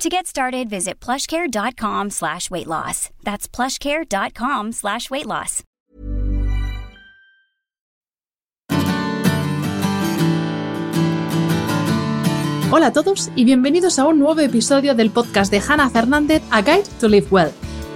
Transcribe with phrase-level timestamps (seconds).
[0.00, 3.10] To get started, visit plushcare.com slash weight loss.
[3.22, 5.62] That's plushcare.com slash weight loss.
[12.70, 16.62] Hola a todos y bienvenidos a un nuevo episodio del podcast de Hannah Fernández, A
[16.62, 17.50] Guide to Live Well,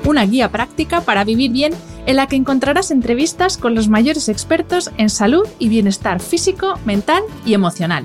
[0.04, 1.72] una guía práctica para vivir bien
[2.04, 7.22] en la que encontrarás entrevistas con los mayores expertos en salud y bienestar físico, mental
[7.46, 8.04] y emocional.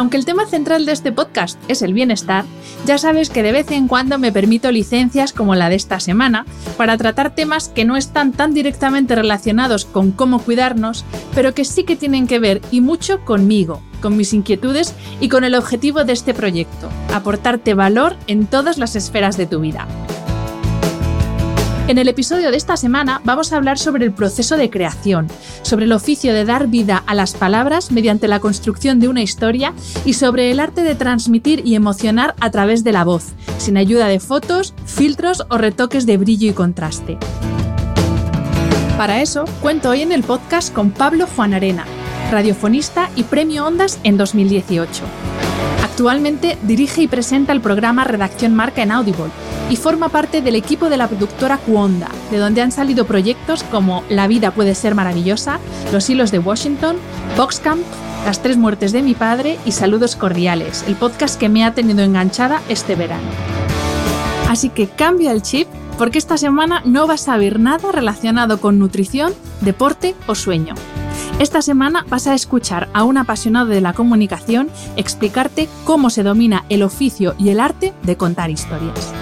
[0.00, 2.46] Aunque el tema central de este podcast es el bienestar,
[2.86, 6.46] ya sabes que de vez en cuando me permito licencias como la de esta semana
[6.78, 11.84] para tratar temas que no están tan directamente relacionados con cómo cuidarnos, pero que sí
[11.84, 16.14] que tienen que ver y mucho conmigo, con mis inquietudes y con el objetivo de
[16.14, 19.86] este proyecto, aportarte valor en todas las esferas de tu vida.
[21.90, 25.26] En el episodio de esta semana vamos a hablar sobre el proceso de creación,
[25.62, 29.74] sobre el oficio de dar vida a las palabras mediante la construcción de una historia
[30.04, 34.06] y sobre el arte de transmitir y emocionar a través de la voz, sin ayuda
[34.06, 37.18] de fotos, filtros o retoques de brillo y contraste.
[38.96, 41.86] Para eso, cuento hoy en el podcast con Pablo Juan Arena,
[42.30, 45.39] radiofonista y premio Ondas en 2018.
[46.00, 49.26] Actualmente dirige y presenta el programa Redacción Marca en Audible
[49.68, 54.02] y forma parte del equipo de la productora Cuonda, de donde han salido proyectos como
[54.08, 55.60] La vida puede ser maravillosa,
[55.92, 56.96] Los hilos de Washington,
[57.36, 57.82] Boxcamp,
[58.24, 62.02] Las tres muertes de mi padre y Saludos cordiales, el podcast que me ha tenido
[62.02, 63.28] enganchada este verano.
[64.48, 68.78] Así que cambia el chip porque esta semana no vas a ver nada relacionado con
[68.78, 70.72] nutrición, deporte o sueño.
[71.40, 76.66] Esta semana vas a escuchar a un apasionado de la comunicación explicarte cómo se domina
[76.68, 79.14] el oficio y el arte de contar historias.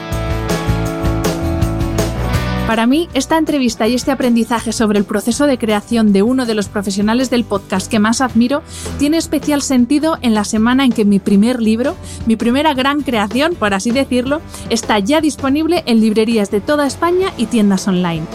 [2.67, 6.55] Para mí, esta entrevista y este aprendizaje sobre el proceso de creación de uno de
[6.55, 8.65] los profesionales del podcast que más admiro
[8.99, 11.95] tiene especial sentido en la semana en que mi primer libro,
[12.27, 14.41] mi primera gran creación, por así decirlo,
[14.71, 18.27] está ya disponible en librerías de toda España y tiendas online.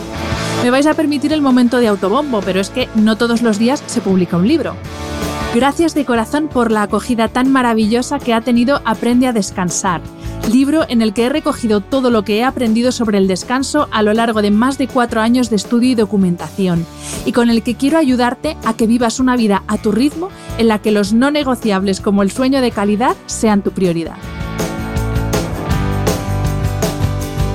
[0.63, 3.83] Me vais a permitir el momento de autobombo, pero es que no todos los días
[3.85, 4.77] se publica un libro.
[5.53, 9.99] Gracias de corazón por la acogida tan maravillosa que ha tenido Aprende a Descansar,
[10.49, 14.03] libro en el que he recogido todo lo que he aprendido sobre el descanso a
[14.03, 16.85] lo largo de más de cuatro años de estudio y documentación,
[17.25, 20.69] y con el que quiero ayudarte a que vivas una vida a tu ritmo en
[20.69, 24.15] la que los no negociables como el sueño de calidad sean tu prioridad.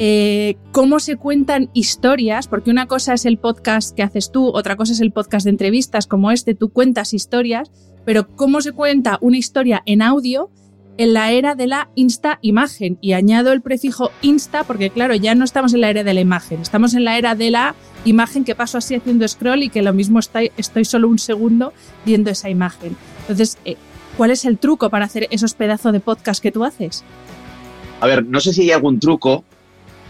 [0.00, 2.48] eh, ¿cómo se cuentan historias?
[2.48, 5.50] Porque una cosa es el podcast que haces tú, otra cosa es el podcast de
[5.50, 7.70] entrevistas como este, tú cuentas historias,
[8.04, 10.50] pero ¿cómo se cuenta una historia en audio?
[10.98, 15.34] En la era de la insta imagen y añado el prefijo insta porque claro, ya
[15.34, 17.74] no estamos en la era de la imagen, estamos en la era de la
[18.04, 21.72] imagen que paso así haciendo scroll y que lo mismo estoy, estoy solo un segundo
[22.04, 22.96] viendo esa imagen.
[23.20, 23.76] Entonces, eh,
[24.16, 27.04] ¿cuál es el truco para hacer esos pedazos de podcast que tú haces?
[28.00, 29.44] A ver, no sé si hay algún truco,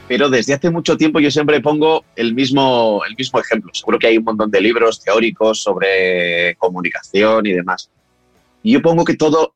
[0.08, 3.70] pero desde hace mucho tiempo yo siempre pongo el mismo, el mismo ejemplo.
[3.74, 7.90] Seguro que hay un montón de libros teóricos sobre comunicación y demás.
[8.62, 9.54] Y yo pongo que todo,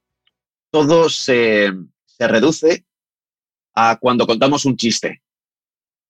[0.73, 1.71] todo se,
[2.07, 2.85] se reduce
[3.75, 5.23] a cuando contamos un chiste.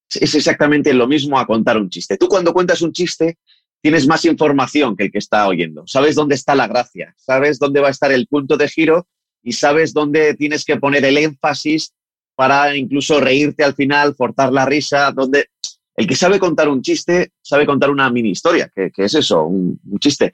[0.09, 2.17] Es exactamente lo mismo a contar un chiste.
[2.17, 3.39] Tú cuando cuentas un chiste
[3.81, 5.85] tienes más información que el que está oyendo.
[5.87, 9.09] Sabes dónde está la gracia, sabes dónde va a estar el punto de giro
[9.43, 11.93] y sabes dónde tienes que poner el énfasis
[12.37, 15.49] para incluso reírte al final, forzar la risa, donde
[15.97, 19.81] el que sabe contar un chiste sabe contar una mini historia, que, es eso, un,
[19.99, 20.33] chiste.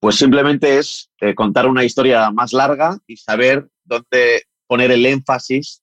[0.00, 5.82] Pues simplemente es eh, contar una historia más larga y saber dónde poner el énfasis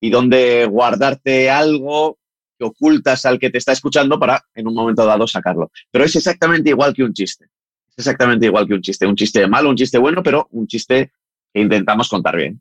[0.00, 2.18] y dónde guardarte algo
[2.58, 5.70] que ocultas al que te está escuchando para en un momento dado sacarlo.
[5.90, 7.46] Pero es exactamente igual que un chiste.
[7.88, 9.06] Es exactamente igual que un chiste.
[9.06, 11.12] Un chiste malo, un chiste bueno, pero un chiste
[11.52, 12.60] que intentamos contar bien.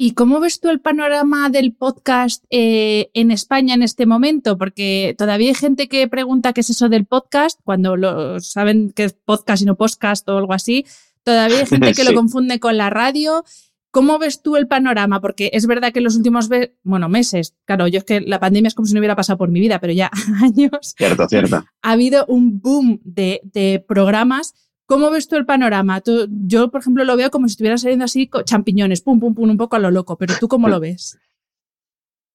[0.00, 4.56] ¿Y cómo ves tú el panorama del podcast eh, en España en este momento?
[4.56, 9.02] Porque todavía hay gente que pregunta qué es eso del podcast, cuando lo saben que
[9.02, 10.86] es podcast y no podcast o algo así.
[11.24, 13.44] Todavía hay gente que lo confunde con la radio.
[13.90, 15.20] ¿Cómo ves tú el panorama?
[15.20, 16.48] Porque es verdad que en los últimos
[16.84, 19.48] bueno, meses, claro, yo es que la pandemia es como si no hubiera pasado por
[19.48, 20.94] mi vida, pero ya años.
[20.96, 21.64] Cierto, cierto.
[21.82, 24.54] Ha habido un boom de, de programas
[24.88, 26.02] ¿Cómo ves tú el panorama?
[26.46, 29.58] yo, por ejemplo, lo veo como si estuvieran saliendo así champiñones, pum, pum, pum, un
[29.58, 31.18] poco a lo loco, pero ¿tú cómo lo ves?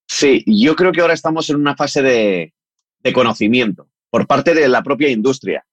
[0.07, 2.53] Sí, yo creo que ahora estamos en una fase de,
[3.11, 5.65] conocimiento por parte de la propia industria.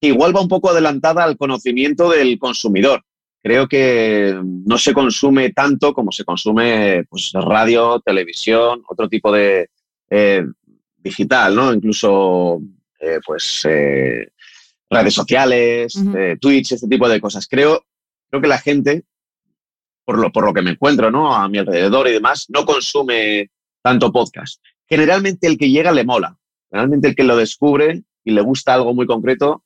[0.00, 3.04] Igual va un poco adelantada al conocimiento del consumidor.
[3.40, 9.70] Creo que no se consume tanto como se consume pues, radio, televisión, otro tipo de
[10.10, 10.44] eh,
[10.98, 11.72] digital, ¿no?
[11.72, 12.60] Incluso
[12.98, 14.28] eh, pues eh,
[14.90, 17.46] redes sociales, eh, Twitch, este tipo de cosas.
[17.48, 17.84] Creo,
[18.30, 19.04] creo que la gente,
[20.04, 21.34] por lo, por lo que me encuentro ¿no?
[21.34, 23.50] a mi alrededor y demás, no consume
[23.82, 24.62] tanto podcast.
[24.88, 26.38] Generalmente el que llega le mola.
[26.70, 29.64] Generalmente el que lo descubre y le gusta algo muy concreto,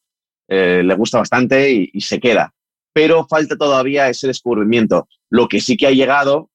[0.49, 2.55] eh, le gusta bastante y, se queda.
[2.93, 5.09] Pero falta todavía ese descubrimiento.
[5.31, 6.51] Lo que sí que ha llegado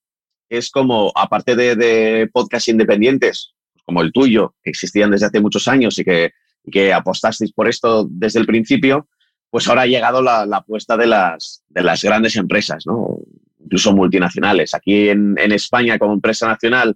[0.50, 3.54] es como, aparte de, de podcasts independientes,
[3.86, 6.31] como el tuyo, que existían desde hace muchos años y que
[6.71, 9.07] que apostasteis por esto desde el principio,
[9.50, 13.19] pues ahora ha llegado la, apuesta de las, de las grandes empresas, ¿no?
[13.63, 14.74] incluso multinacionales.
[14.74, 16.95] Aquí en, España, como empresa nacional,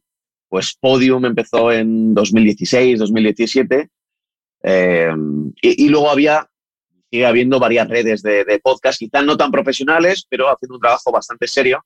[0.49, 3.89] pues Podium empezó en 2016, 2017,
[4.63, 5.13] eh,
[5.61, 6.49] y, luego había,
[7.11, 11.11] sigue habiendo varias redes de, de podcast, quizás no tan profesionales, pero haciendo un trabajo
[11.11, 11.83] bastante serio,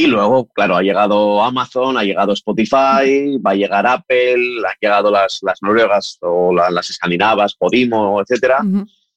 [0.00, 5.10] y luego, claro, ha llegado Amazon, ha llegado Spotify, va a llegar Apple, han llegado
[5.10, 8.64] las, las noruegas o las escandinavas, Podimo, etcétera.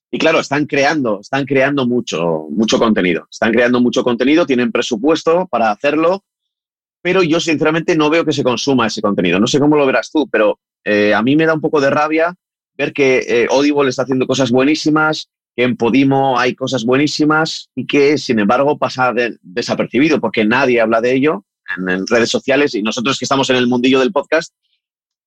[0.10, 3.28] Y claro, están creando, están creando mucho, mucho contenido.
[3.30, 6.24] Están creando mucho contenido, tienen presupuesto para hacerlo,
[7.04, 9.40] pero yo sinceramente no veo que se consuma ese contenido.
[9.40, 11.92] No sé cómo lo verás tú, pero eh, a mí me da un poco de
[11.92, 12.34] rabia
[12.76, 17.86] ver que eh, Audible está haciendo cosas buenísimas, que en Podimo hay cosas buenísimas y
[17.86, 21.46] que, sin embargo, pasa desapercibido porque nadie habla de ello
[21.78, 24.54] en, redes sociales y nosotros que estamos en el mundillo del podcast,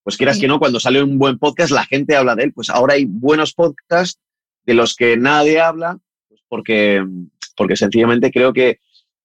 [0.03, 2.53] pues quieras que no, cuando sale un buen podcast la gente habla de él.
[2.53, 4.21] Pues ahora hay buenos podcasts
[4.65, 5.99] de los que nadie habla
[6.29, 7.05] pues porque,
[7.57, 8.81] porque sencillamente creo que,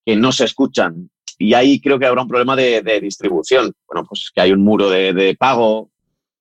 [0.06, 1.10] que no se escuchan.
[1.38, 3.74] Y ahí creo que habrá un problema de, distribución.
[3.88, 5.90] Bueno, pues que hay un muro de, pago.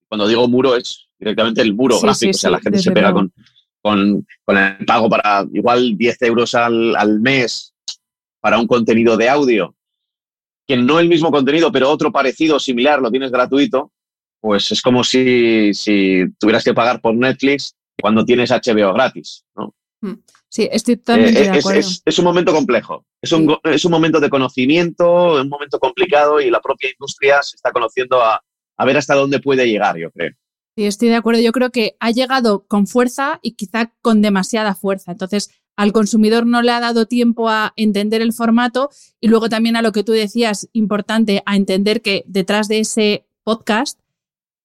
[0.09, 3.33] Cuando digo muro es directamente el muro gráfico, o sea, la gente se pega con,
[3.83, 7.75] con, el pago para igual 10 euros al, mes
[8.41, 9.75] para un contenido de audio,
[10.67, 13.93] que no el mismo contenido, pero otro parecido, similar, lo tienes gratuito,
[14.41, 15.73] pues es como si,
[16.39, 19.75] tuvieras que pagar por Netflix cuando tienes HBO gratis, ¿no?
[20.01, 20.15] Hmm.
[20.49, 21.81] Sí, estoy totalmente eh, de acuerdo.
[22.05, 26.51] Es, un momento complejo, es un, es un momento de conocimiento, un momento complicado y
[26.51, 28.41] la propia industria se está conociendo a,
[28.79, 30.33] a ver hasta dónde puede llegar, yo creo.
[30.79, 31.41] Sí, estoy de acuerdo.
[31.41, 35.11] Yo creo que ha llegado con fuerza y quizá con demasiada fuerza.
[35.11, 38.89] Entonces, al consumidor no le ha dado tiempo a entender el formato
[39.21, 43.27] y luego también a lo que tú decías, importante, a entender que detrás de ese
[43.43, 43.99] podcast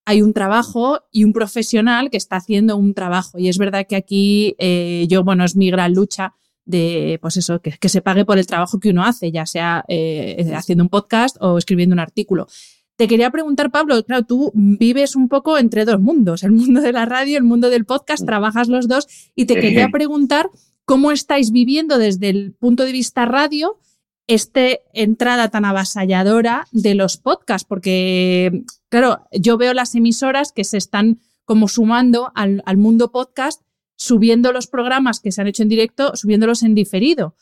[0.05, 3.39] hay un trabajo y un profesional que está haciendo un trabajo.
[3.39, 7.59] Y es verdad que aquí eh, yo, bueno, es mi gran lucha de, pues eso,
[7.59, 11.37] que, se pague por el trabajo que uno hace, ya sea eh, haciendo un podcast
[11.39, 12.45] o escribiendo un artículo.
[12.95, 16.91] Te quería preguntar, Pablo, claro, tú vives un poco entre dos mundos, el mundo de
[16.91, 20.49] la radio, el mundo del podcast, trabajas los dos, y te quería preguntar
[20.85, 23.79] cómo estáis viviendo desde el punto de vista radio
[24.27, 24.61] esta
[24.93, 31.19] entrada tan avasalladora de los podcasts, porque, claro, yo veo las emisoras que se están
[31.45, 33.61] como sumando al, al mundo podcast,
[33.95, 37.35] subiendo los programas que se han hecho en directo, subiéndolos en diferido.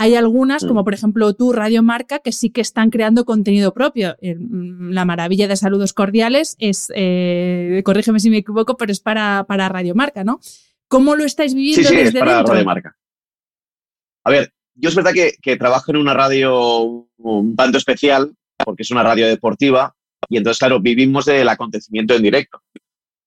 [0.00, 0.84] Hay algunas, como mm.
[0.84, 4.16] por ejemplo tú, Radio Marca, que sí que están creando contenido propio.
[4.22, 9.44] Mm, la maravilla de Saludos Cordiales es, eh, corrígeme si me equivoco, pero es para,
[9.46, 10.40] para Radio Marca, ¿no?
[10.88, 12.96] ¿Cómo lo estáis viviendo sí, sí, desde es para Radio Marca.
[14.24, 18.32] A ver, yo es verdad que, trabajo en una radio un tanto especial,
[18.64, 19.94] porque es una radio deportiva,
[20.30, 22.62] y entonces, claro, vivimos del acontecimiento en directo,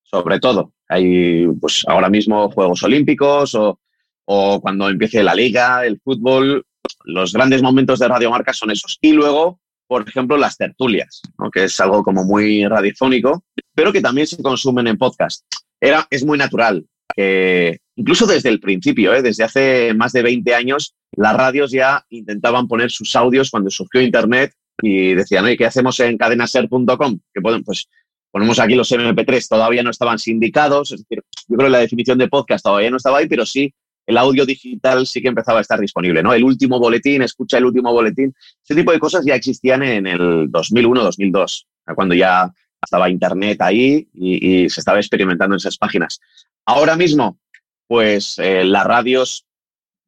[0.02, 0.74] sobre todo.
[0.90, 3.80] Hay, pues, ahora mismo Juegos Olímpicos o,
[4.26, 6.66] o cuando empiece la liga, el fútbol,
[7.06, 8.98] los grandes momentos de Radio Marca son esos.
[9.02, 13.44] Y luego, por ejemplo, las tertulias, que es algo como muy radiofónico,
[13.76, 15.46] pero que también se consumen en podcast.
[15.80, 19.22] Era, es muy natural que, incluso desde el principio, ¿eh?
[19.22, 24.02] desde hace más de 20 años, las radios ya intentaban poner sus audios cuando surgió
[24.02, 27.20] Internet y decían, oye, ¿qué hacemos en cadenaser.com?
[27.34, 27.88] Que pueden, pues
[28.32, 32.18] ponemos aquí los MP3, todavía no estaban sindicados, es decir, yo creo que la definición
[32.18, 33.74] de podcast todavía no estaba ahí, pero sí
[34.06, 36.34] el audio digital sí que empezaba a estar disponible, ¿no?
[36.34, 38.34] El último boletín, escucha el último boletín,
[38.64, 44.70] ese tipo de cosas ya existían en el 2001-2002, cuando ya estaba Internet ahí y,
[44.70, 46.20] se estaba experimentando en esas páginas.
[46.66, 47.40] Ahora mismo,
[47.88, 49.46] pues eh, las radios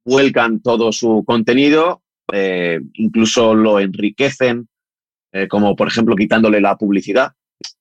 [0.05, 4.67] vuelcan todo su contenido, eh, incluso lo enriquecen,
[5.31, 7.33] eh, como por ejemplo quitándole la publicidad.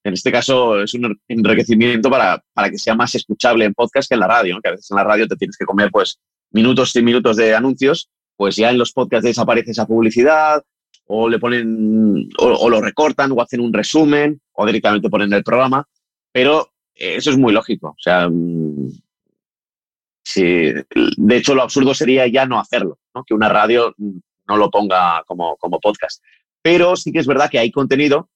[0.05, 4.15] En este caso es un enriquecimiento para, para que sea más escuchable en podcast que
[4.15, 6.95] en la radio, que a veces en la radio te tienes que comer pues minutos
[6.97, 10.63] y minutos de anuncios, pues ya en los podcasts desaparece esa publicidad
[11.07, 15.87] o le ponen o, lo recortan o hacen un resumen o directamente ponen el programa,
[16.33, 17.89] pero eso es muy lógico.
[17.89, 18.89] O sea, mm,
[20.37, 25.57] de hecho lo absurdo sería ya no hacerlo, que una radio no lo ponga como,
[25.57, 26.23] como podcast.
[26.63, 28.31] Pero sí que es verdad que hay contenido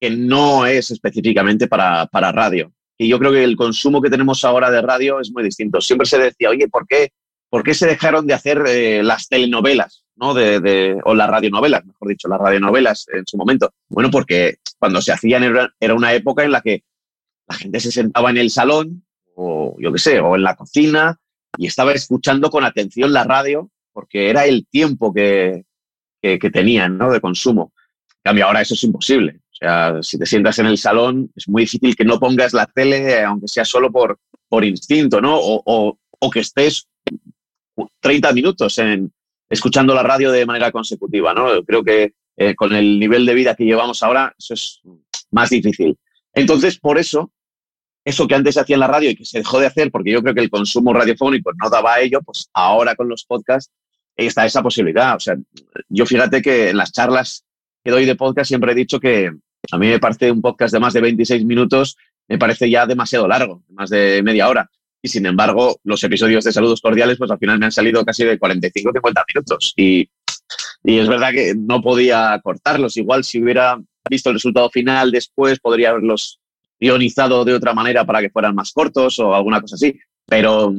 [0.00, 2.72] que no es específicamente para, para radio.
[2.98, 5.80] Y yo creo que el consumo que tenemos ahora de radio es muy distinto.
[5.80, 7.10] Siempre se decía, oye, ¿por qué,
[7.48, 10.04] ¿por qué se dejaron de hacer eh, las telenovelas?
[10.16, 10.34] ¿no?
[10.34, 13.72] De, de, o las radionovelas, mejor dicho, las radionovelas en su momento.
[13.88, 16.84] Bueno, porque cuando se hacían era, una época en la que
[17.48, 21.18] la gente se sentaba en el salón, o yo qué sé, o en la cocina,
[21.56, 25.64] y estaba escuchando con atención la radio, porque era el tiempo que,
[26.20, 27.12] que, tenían ¿no?
[27.12, 27.72] de consumo.
[28.10, 29.40] En cambio, ahora eso es imposible.
[29.54, 32.66] O sea, si te sientas en el salón, es muy difícil que no pongas la
[32.66, 34.18] tele, aunque sea solo por,
[34.48, 35.38] por instinto, ¿no?
[35.38, 36.88] O, o, que estés
[38.00, 39.12] 30 minutos en,
[39.48, 41.62] escuchando la radio de manera consecutiva, ¿no?
[41.62, 44.80] Creo que eh, con el nivel de vida que llevamos ahora, eso es
[45.30, 45.96] más difícil.
[46.32, 47.30] Entonces, por eso,
[48.04, 50.10] eso que antes se hacía en la radio y que se dejó de hacer, porque
[50.10, 53.72] yo creo que el consumo radiofónico no daba a ello, pues ahora con los podcasts
[54.16, 55.14] está esa posibilidad.
[55.14, 55.36] O sea,
[55.88, 57.43] yo fíjate que en las charlas
[57.84, 59.30] que doy de podcast siempre he dicho que
[59.70, 61.96] a mí me parece un podcast de más de 26 minutos,
[62.28, 64.70] me parece ya demasiado largo, más de media hora.
[65.02, 68.24] Y sin embargo, los episodios de Saludos Cordiales, pues al final me han salido casi
[68.24, 69.74] de 45 50 minutos.
[69.76, 70.08] Y,
[70.82, 72.96] y es verdad que no podía cortarlos.
[72.96, 76.40] Igual si hubiera visto el resultado final después, podría haberlos
[76.78, 79.98] ionizado de otra manera para que fueran más cortos o alguna cosa así.
[80.26, 80.72] Pero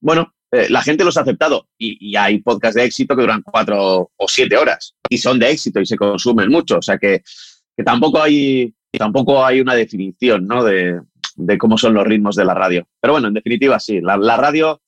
[0.00, 4.12] bueno, eh, la gente los ha aceptado y, hay podcasts de éxito que duran cuatro
[4.16, 6.78] o siete horas y son de éxito y se consumen mucho.
[6.78, 7.24] O sea que,
[7.84, 10.62] tampoco, hay, tampoco hay una definición ¿no?
[10.62, 11.00] de,
[11.58, 12.86] cómo son los ritmos de la radio.
[13.00, 14.80] Pero bueno, en definitiva, sí, la, radio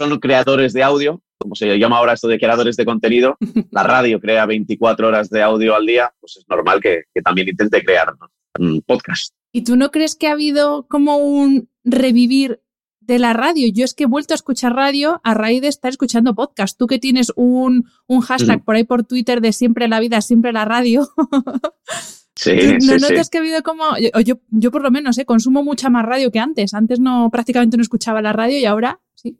[0.00, 3.36] son creadores de audio, como se llama ahora esto de creadores de contenido.
[3.72, 7.48] La radio crea 24 horas de audio al día, pues es normal que, que también
[7.48, 8.14] intente crear
[8.60, 9.34] un podcast.
[9.52, 12.60] ¿Y tú no crees que ha habido como un revivir
[13.06, 13.68] de la radio.
[13.72, 16.78] Yo es que he vuelto a escuchar radio a raíz de estar escuchando podcast.
[16.78, 17.84] Tú que tienes un,
[18.22, 21.08] hashtag por ahí por Twitter de siempre la vida, siempre la radio.
[22.38, 22.52] Sí,
[22.86, 23.96] ¿No notas que ha habido como.?
[24.22, 25.24] Yo, yo, por lo menos, ¿eh?
[25.24, 26.74] consumo mucha más radio que antes.
[26.74, 29.38] Antes no, prácticamente no escuchaba la radio y ahora sí.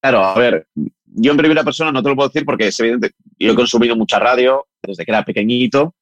[0.00, 0.68] Claro, a ver,
[1.04, 3.10] yo en primera persona no te lo puedo decir porque es evidente.
[3.40, 5.96] Yo he consumido mucha radio desde que era pequeñito.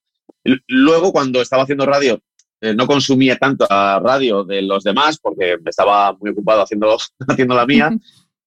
[0.68, 2.20] Luego, cuando estaba haciendo radio,
[2.60, 6.98] eh, no consumía tanto a radio de los demás porque estaba muy ocupado haciendo,
[7.28, 7.90] haciendo la mía.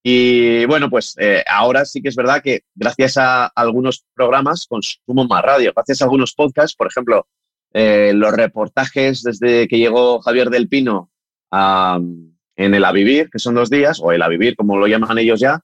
[0.04, 5.26] Y bueno, pues eh, ahora sí que es verdad que gracias a algunos programas consumo
[5.26, 7.26] más radio, gracias a algunos podcasts, por ejemplo,
[7.72, 11.10] eh, los reportajes desde que llegó Javier del Pino
[11.50, 15.18] en el A Vivir, que son dos días, o el A Vivir, como lo llaman
[15.18, 15.60] ellos ya,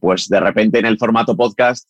[0.00, 1.88] pues de repente en el formato podcast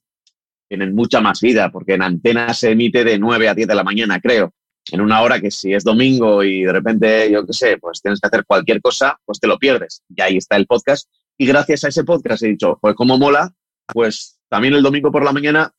[0.69, 3.85] tienen mucha más vida, porque en antena se emite de 9 a 10 de la
[3.85, 4.53] mañana, creo
[4.93, 8.21] en una hora que si es domingo y de repente, yo qué sé, pues tienes
[8.21, 10.03] que hacer cualquier cosa, pues te lo pierdes.
[10.15, 11.09] Y ahí está el podcast.
[11.39, 13.55] Y gracias a ese podcast he dicho, pues como mola,
[13.87, 15.73] pues también el domingo por la mañana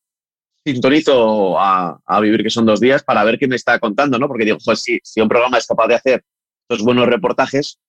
[0.65, 4.27] sintonizo a, vivir que son dos días para ver qué me está contando, ¿no?
[4.27, 6.23] Porque digo, pues si, si un programa es capaz de hacer
[6.67, 7.79] estos buenos reportajes,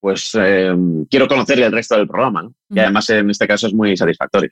[0.00, 0.74] pues eh,
[1.10, 2.54] quiero conocer el resto del programa, ¿no?
[2.70, 4.50] Y además en este caso es muy satisfactorio.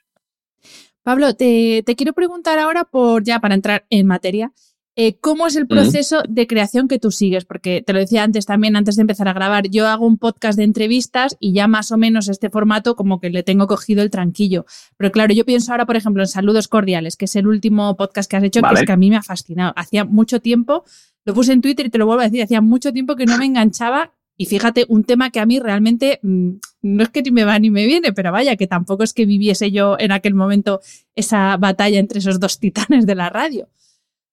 [1.01, 4.51] Pablo, te, te quiero preguntar ahora por, ya para entrar en materia,
[5.01, 7.45] eh, ¿cómo es el proceso de creación que tú sigues?
[7.45, 10.57] Porque te lo decía antes también, antes de empezar a grabar, yo hago un podcast
[10.57, 14.09] de entrevistas y ya más o menos este formato como que le tengo cogido el
[14.09, 14.65] tranquillo.
[14.97, 18.29] Pero claro, yo pienso ahora, por ejemplo, en Saludos Cordiales, que es el último podcast
[18.29, 19.71] que has hecho, que es que a mí me ha fascinado.
[19.77, 20.83] Hacía mucho tiempo,
[21.23, 23.37] lo puse en Twitter y te lo vuelvo a decir, hacía mucho tiempo que no
[23.37, 26.49] me enganchaba y fíjate, un tema que a mí realmente mm,
[26.81, 29.25] no es que ni me va ni me viene, pero vaya, que tampoco es que
[29.25, 30.81] viviese yo en aquel momento
[31.15, 33.69] esa batalla entre esos dos titanes de la radio.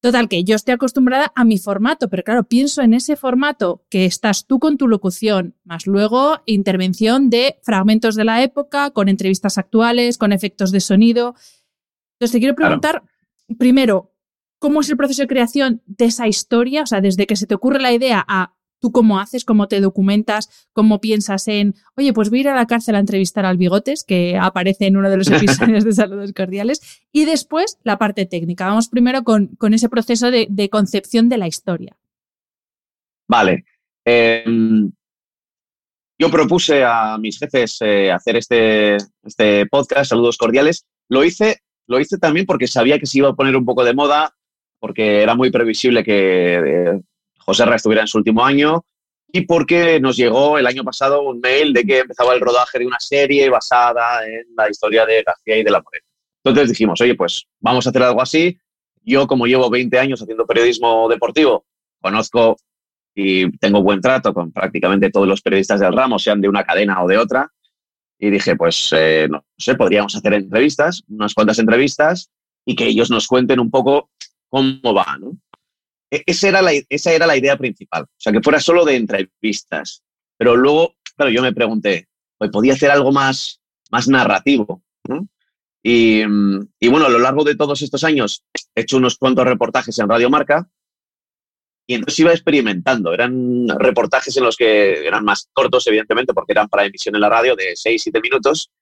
[0.00, 4.04] Total, que yo estoy acostumbrada a mi formato, pero claro, pienso en ese formato que
[4.04, 9.58] estás tú con tu locución, más luego intervención de fragmentos de la época, con entrevistas
[9.58, 11.34] actuales, con efectos de sonido.
[12.14, 13.02] Entonces, te quiero preguntar,
[13.58, 14.14] primero,
[14.58, 16.82] ¿cómo es el proceso de creación de esa historia?
[16.82, 19.80] O sea, desde que se te ocurre la idea a tú cómo haces, cómo te
[19.80, 23.56] documentas, cómo piensas en, oye, pues voy a ir a la cárcel a entrevistar al
[23.56, 28.26] Bigotes, que aparece en uno de los episodios de Saludos Cordiales, y después la parte
[28.26, 28.66] técnica.
[28.66, 31.96] Vamos primero con, con ese proceso de, concepción de la historia.
[33.28, 33.64] Vale.
[34.04, 34.90] Em,
[36.18, 40.86] yo propuse a mis jefes eh, hacer este, este podcast, Saludos Cordiales.
[41.08, 43.94] Lo hice, lo hice también porque sabía que se iba a poner un poco de
[43.94, 44.34] moda,
[44.78, 47.00] porque era muy previsible que eh,
[47.46, 48.84] José Ra estuviera en su último año
[49.32, 52.86] y porque nos llegó el año pasado un mail de que empezaba el rodaje de
[52.86, 56.06] una serie basada en la historia de García y de la Morena.
[56.44, 58.58] Entonces dijimos, oye, pues vamos a hacer algo así.
[59.02, 61.64] Yo, como llevo 20 años haciendo periodismo deportivo,
[62.00, 62.56] conozco
[63.14, 67.02] y tengo buen trato con prácticamente todos los periodistas del ramo, sean de una cadena
[67.02, 67.50] o de otra.
[68.18, 72.30] Y dije, pues, eh, no sé, podríamos hacer entrevistas, unas cuantas entrevistas,
[72.64, 74.10] y que ellos nos cuenten un poco
[74.48, 75.36] cómo va, ¿no?
[76.10, 78.96] E-, esa era, la, esa era la idea principal, o sea, que fuera solo de
[78.96, 80.02] entrevistas.
[80.36, 82.08] Pero luego, claro, yo me pregunté,
[82.38, 83.60] pues podía hacer algo más,
[83.90, 84.82] más narrativo.
[85.82, 86.22] Y,
[86.80, 88.44] y, bueno, a lo largo de todos estos años
[88.74, 90.68] he hecho unos cuantos reportajes en Radio Marca
[91.86, 93.12] y entonces iba experimentando.
[93.12, 97.28] Eran reportajes en los que eran más cortos, evidentemente, porque eran para emisión en la
[97.28, 98.72] radio de 6, 7 minutos.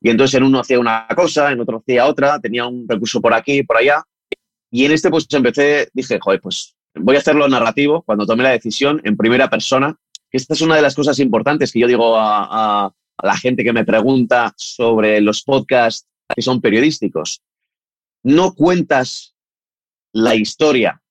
[0.00, 3.34] Y entonces en uno hacía una cosa, en otro hacía otra, tenía un recurso por
[3.34, 4.02] aquí, por allá.
[4.70, 8.50] Y en este pues empecé, dije, joder, pues voy a hacerlo narrativo cuando tomé la
[8.50, 9.98] decisión en primera persona.
[10.30, 12.92] Esta es una de las cosas importantes que yo digo a,
[13.22, 17.42] la gente que me pregunta sobre los podcasts que son periodísticos.
[18.22, 19.34] No cuentas
[20.12, 21.02] la historia,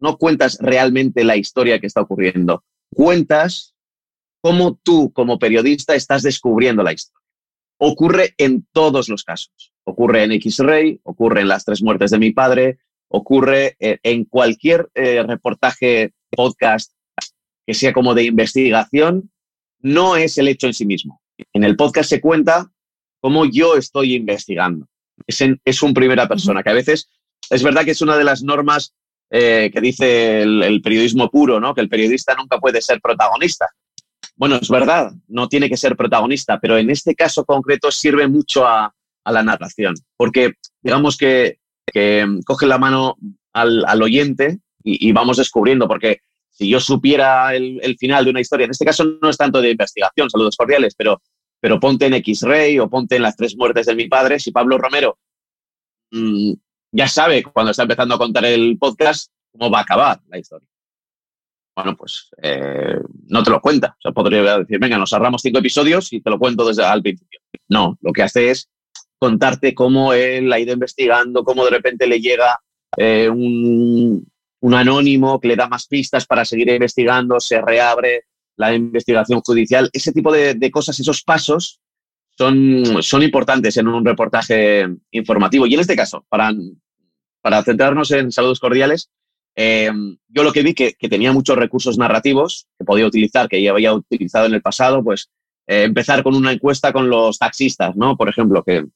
[0.00, 2.64] no cuentas realmente la historia que está ocurriendo.
[2.94, 3.74] Cuentas
[4.40, 7.26] cómo tú, como periodista, estás descubriendo la historia.
[7.78, 9.74] Ocurre en todos los casos.
[9.84, 14.88] Ocurre en X-Ray, ocurre en las tres muertes de mi padre, ocurre eh, en cualquier
[14.94, 16.92] eh, reportaje, podcast
[17.66, 19.30] que sea como de investigación,
[19.80, 21.20] no es el hecho en sí mismo.
[21.52, 22.70] En el podcast se cuenta
[23.20, 24.86] cómo yo estoy investigando.
[25.26, 27.10] Es, en, es un primera persona, que a veces
[27.50, 28.94] es verdad que es una de las normas
[29.30, 31.74] eh, que dice el, periodismo puro, ¿no?
[31.74, 33.68] que el periodista nunca puede ser protagonista.
[34.36, 38.66] Bueno, es verdad, no tiene que ser protagonista, pero en este caso concreto sirve mucho
[38.66, 38.94] a,
[39.24, 41.58] a la narración, porque digamos que
[41.92, 43.16] que coge la mano
[43.52, 46.20] al, oyente y, vamos descubriendo, porque
[46.50, 49.70] si yo supiera el, final de una historia, en este caso no es tanto de
[49.70, 51.20] investigación, saludos cordiales, pero,
[51.60, 54.78] pero ponte en X-Ray o ponte en las tres muertes de mi padre, si Pablo
[54.78, 55.18] Romero
[56.10, 56.52] mm,
[56.92, 60.68] ya sabe cuando está empezando a contar el podcast cómo va a acabar la historia.
[61.76, 62.98] Bueno, pues eh,
[63.28, 63.94] no te lo cuenta.
[63.98, 67.02] O sea, podría decir, venga, nos ahorramos cinco episodios y te lo cuento desde el
[67.02, 67.38] principio.
[67.68, 68.68] No, lo que hace es
[69.18, 72.60] contarte cómo él ha ido investigando, cómo de repente le llega
[72.96, 74.26] eh, un,
[74.72, 78.24] anónimo que le da más pistas para seguir investigando, se reabre
[78.56, 79.88] la investigación judicial.
[79.92, 81.80] Ese tipo de, cosas, esos pasos,
[82.36, 85.66] son, son, importantes en un reportaje informativo.
[85.66, 86.52] Y en este caso, para,
[87.40, 89.10] para centrarnos en saludos cordiales,
[89.56, 89.90] eh,
[90.28, 93.72] yo lo que vi que, que, tenía muchos recursos narrativos que podía utilizar, que ya
[93.72, 95.30] había utilizado en el pasado, pues
[95.68, 98.16] eh, empezar con una encuesta con los taxistas, ¿no?
[98.16, 98.86] Por ejemplo, que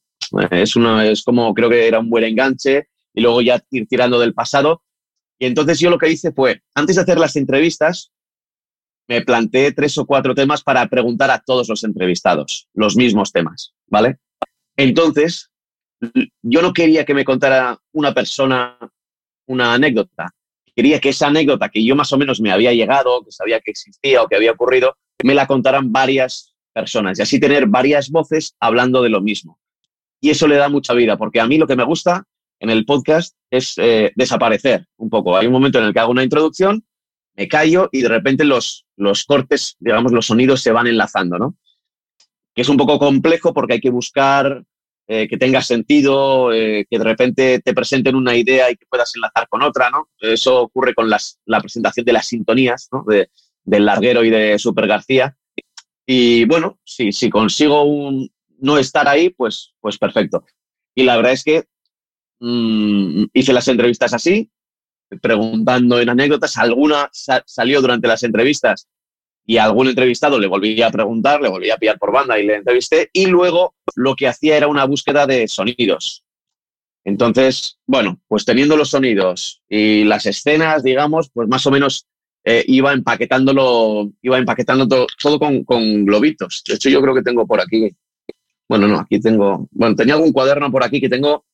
[0.51, 4.19] es, una, es como, creo que era un buen enganche y luego ya ir tirando
[4.19, 4.83] del pasado.
[5.39, 8.11] Y entonces yo lo que hice fue, antes de hacer las entrevistas,
[9.07, 13.73] me planteé tres o cuatro temas para preguntar a todos los entrevistados, los mismos temas,
[13.87, 14.17] ¿vale?
[14.77, 15.51] Entonces,
[16.41, 18.77] yo no quería que me contara una persona
[19.47, 20.33] una anécdota.
[20.75, 23.71] Quería que esa anécdota que yo más o menos me había llegado, que sabía que
[23.71, 28.55] existía o que había ocurrido, me la contaran varias personas y así tener varias voces
[28.59, 29.59] hablando de lo mismo
[30.23, 32.23] y eso le da mucha vida, porque a mí lo que me gusta
[32.61, 35.35] en el podcast es eh, desaparecer un poco.
[35.35, 36.85] Hay un momento en el que hago una introducción,
[37.35, 41.57] me callo y de repente los, los cortes, digamos, los sonidos se van enlazando, ¿no?
[42.55, 44.63] Que es un poco complejo porque hay que buscar
[45.07, 49.13] eh, que tenga sentido, eh, que de repente te presenten una idea y que puedas
[49.17, 50.07] enlazar con otra, ¿no?
[50.19, 53.03] Eso ocurre con las, la presentación de las sintonías, ¿no?
[53.05, 53.29] De,
[53.65, 55.35] del Larguero y de Super García.
[56.05, 58.32] Y bueno, si, si consigo un,
[58.63, 60.45] no estar ahí, pues, pues perfecto.
[60.95, 61.65] Y la verdad es que
[62.39, 64.49] mmm, hice las entrevistas así,
[65.21, 66.57] preguntando en anécdotas.
[66.57, 68.87] Alguna sa salió durante las entrevistas
[69.45, 72.45] y a algún entrevistado le volví a preguntar, le volví a pillar por banda y
[72.45, 73.09] le entrevisté.
[73.13, 76.23] Y luego lo que hacía era una búsqueda de sonidos.
[77.05, 82.07] Entonces, bueno, pues teniendo los sonidos y las escenas, digamos, pues más o menos
[82.45, 86.63] eh, iba empaquetándolo, iba empaquetando todo, todo con, con, globitos.
[86.67, 87.93] De hecho, yo creo que tengo por aquí,
[88.73, 91.45] bueno, no, aquí tengo, bueno, tenía algún cuaderno por aquí que tengo,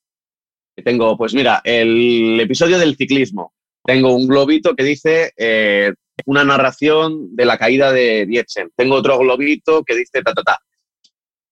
[0.86, 3.54] tengo, pues mira, el episodio del ciclismo.
[3.84, 5.94] Tengo un globito que dice eh,
[6.28, 8.72] una narración de la caída de Dietzen.
[8.74, 10.60] Tengo otro globito que dice ta, ta, ta.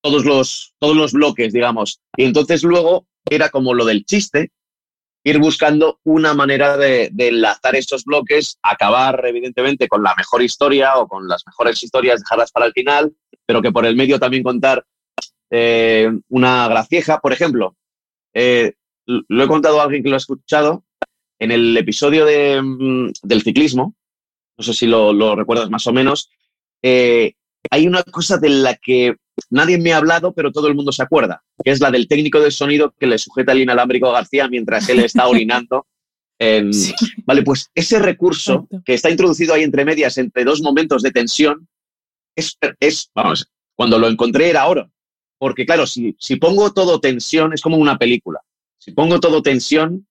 [0.01, 1.99] Todos los, todos los bloques, digamos.
[2.15, 4.51] Y entonces luego era como lo del chiste,
[5.25, 10.95] ir buscando una manera de, de, enlazar esos bloques, acabar evidentemente con la mejor historia
[10.95, 13.13] o con las mejores historias, dejarlas para el final,
[13.45, 14.85] pero que por el medio también contar
[15.49, 17.19] eh, una gracieja.
[17.19, 17.75] Por ejemplo,
[18.33, 18.73] eh,
[19.05, 20.83] lo he contado a alguien que lo ha escuchado,
[21.39, 23.95] en el episodio de, mm, del ciclismo,
[24.57, 26.29] no sé si lo, lo recuerdas más o menos,
[26.81, 27.33] eh,
[27.69, 29.15] hay una cosa de la que
[29.49, 32.39] nadie me ha hablado, pero todo el mundo se acuerda, que es la del técnico
[32.39, 35.85] de sonido que le sujeta el inalámbrico a García mientras él está orinando.
[36.39, 36.73] En...
[36.73, 36.93] Sí.
[37.25, 38.81] Vale, pues ese recurso Exacto.
[38.85, 41.67] que está introducido ahí entre medias, entre dos momentos de tensión,
[42.35, 44.91] es, es, vamos, cuando lo encontré era oro.
[45.37, 48.41] Porque claro, si, si pongo todo tensión, es como una película.
[48.77, 50.07] Si pongo todo tensión,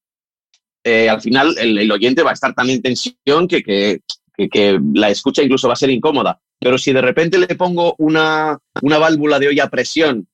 [0.83, 4.01] eh, al final el, el, oyente va a estar tan en tensión que, que,
[4.49, 6.39] que, la escucha incluso va a ser incómoda.
[6.59, 10.27] Pero si de repente le pongo una, una válvula de olla a presión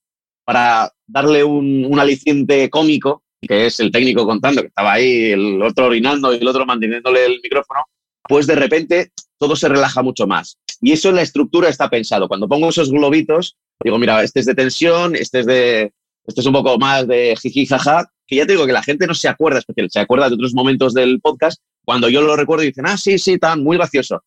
[0.46, 5.62] para darle un, un, aliciente cómico, que es el técnico contando que estaba ahí, el
[5.62, 7.86] otro orinando y el otro manteniéndole el micrófono,
[8.24, 10.58] pues de repente todo se relaja mucho más.
[10.84, 12.28] Y eso en la estructura está pensado.
[12.28, 15.94] Cuando pongo esos globitos, digo, mira, este es de tensión, este es de,
[16.28, 19.08] este es un poco más de jiji, jaja, que ya te digo que la gente
[19.08, 22.66] no se acuerda, especial, se acuerda de otros momentos del podcast, cuando yo lo recuerdo
[22.66, 24.26] y dicen, ah, sí, sí, tan, muy gracioso.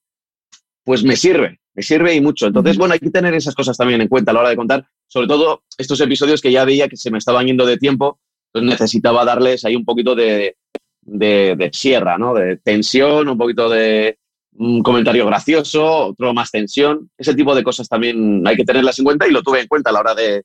[0.83, 2.47] Pues me sirve, me sirve y mucho.
[2.47, 4.89] Entonces, bueno, hay que tener esas cosas también en cuenta a la hora de contar,
[5.09, 8.19] sobre todo estos episodios que ya veía que se me estaban yendo de tiempo,
[8.55, 10.57] entonces necesitaba darles ahí un poquito de,
[11.03, 12.33] de, de sierra, ¿no?
[12.33, 14.19] De tensión, un poquito de
[14.59, 17.11] un comentario gracioso, otro más tensión.
[17.17, 19.91] Ese tipo de cosas también hay que tenerlas en cuenta y lo tuve en cuenta
[19.91, 20.43] a la hora de,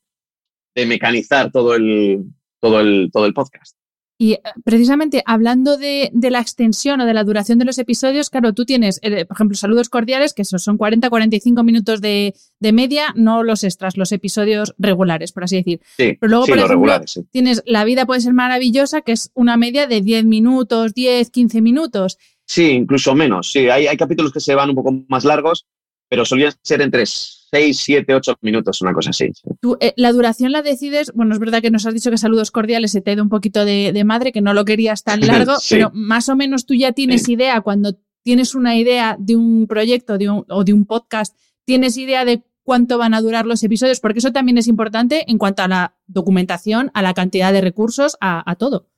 [0.76, 2.24] de mecanizar todo el,
[2.60, 3.76] todo el, todo el podcast.
[4.22, 8.30] Y eh, precisamente hablando de, de, la extensión o de la duración de los episodios,
[8.30, 13.16] claro, tú tienes, eh, por ejemplo, saludos cordiales, que son 40-45 minutos de, de, media,
[13.16, 15.82] no los extras, los episodios regulares, por así decir.
[15.98, 17.22] Sí, Pero luego, sí, por ejemplo, regulares, sí.
[17.32, 21.62] tienes La vida puede ser maravillosa, que es una media de 10 minutos, 10, 15
[21.62, 22.20] minutos.
[22.52, 23.50] Sí, incluso menos.
[23.50, 25.68] Sí, hay, hay capítulos que se van un poco más largos,
[26.10, 29.32] pero solían ser entre 6, 7, 8 minutos, una cosa así.
[29.34, 29.52] Sí.
[29.62, 32.52] Tú, eh, la duración la decides, bueno, es verdad que nos has dicho que saludos
[32.52, 35.22] cordiales se te ha ido un poquito de, de madre, que no lo querías tan
[35.28, 35.76] largo, sí.
[35.76, 37.36] pero más o menos tú ya tienes sí.
[37.36, 41.34] idea, cuando tienes una idea de un proyecto de un, o de un podcast,
[41.64, 45.38] tienes idea de cuánto van a durar los episodios, porque eso también es importante en
[45.38, 48.90] cuanto a la documentación, a la cantidad de recursos, a, a todo.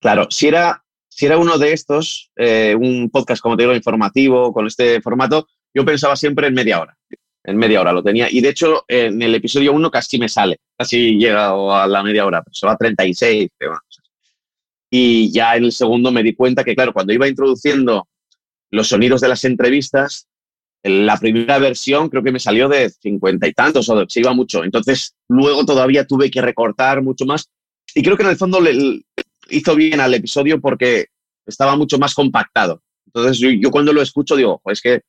[0.00, 0.83] Claro, si era,
[1.16, 5.46] si era uno de estos, eh, un podcast, como te digo, informativo, con este formato,
[5.72, 6.98] yo pensaba siempre en media hora.
[7.44, 8.28] En media hora lo tenía.
[8.28, 10.58] Y de hecho, en el episodio 1 casi me sale.
[10.76, 12.42] Casi llega a la media hora.
[12.42, 13.48] Pero a 36.
[13.60, 13.78] Bueno.
[14.90, 18.08] Y ya en el segundo me di cuenta que, claro, cuando iba introduciendo
[18.72, 20.26] los sonidos de las entrevistas,
[20.82, 24.64] la primera versión creo que me salió de 50 y tantos o se iba mucho.
[24.64, 27.48] Entonces, luego todavía tuve que recortar mucho más.
[27.94, 29.04] Y creo que en el fondo le
[29.50, 31.06] hizo bien al episodio porque
[31.46, 32.82] estaba mucho más compactado.
[33.06, 35.02] Entonces, yo, yo cuando lo escucho digo, es que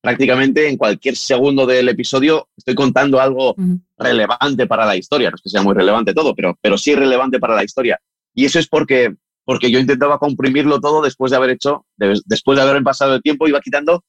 [0.00, 3.80] prácticamente en cualquier segundo del episodio estoy contando algo uh -huh.
[3.98, 5.30] relevante para la historia.
[5.30, 8.00] No es que sea muy relevante todo, pero, pero sí relevante para la historia.
[8.34, 12.56] Y eso es porque, porque yo intentaba comprimirlo todo después de haber hecho, de, después
[12.56, 14.02] de haber pasado el tiempo, iba quitando o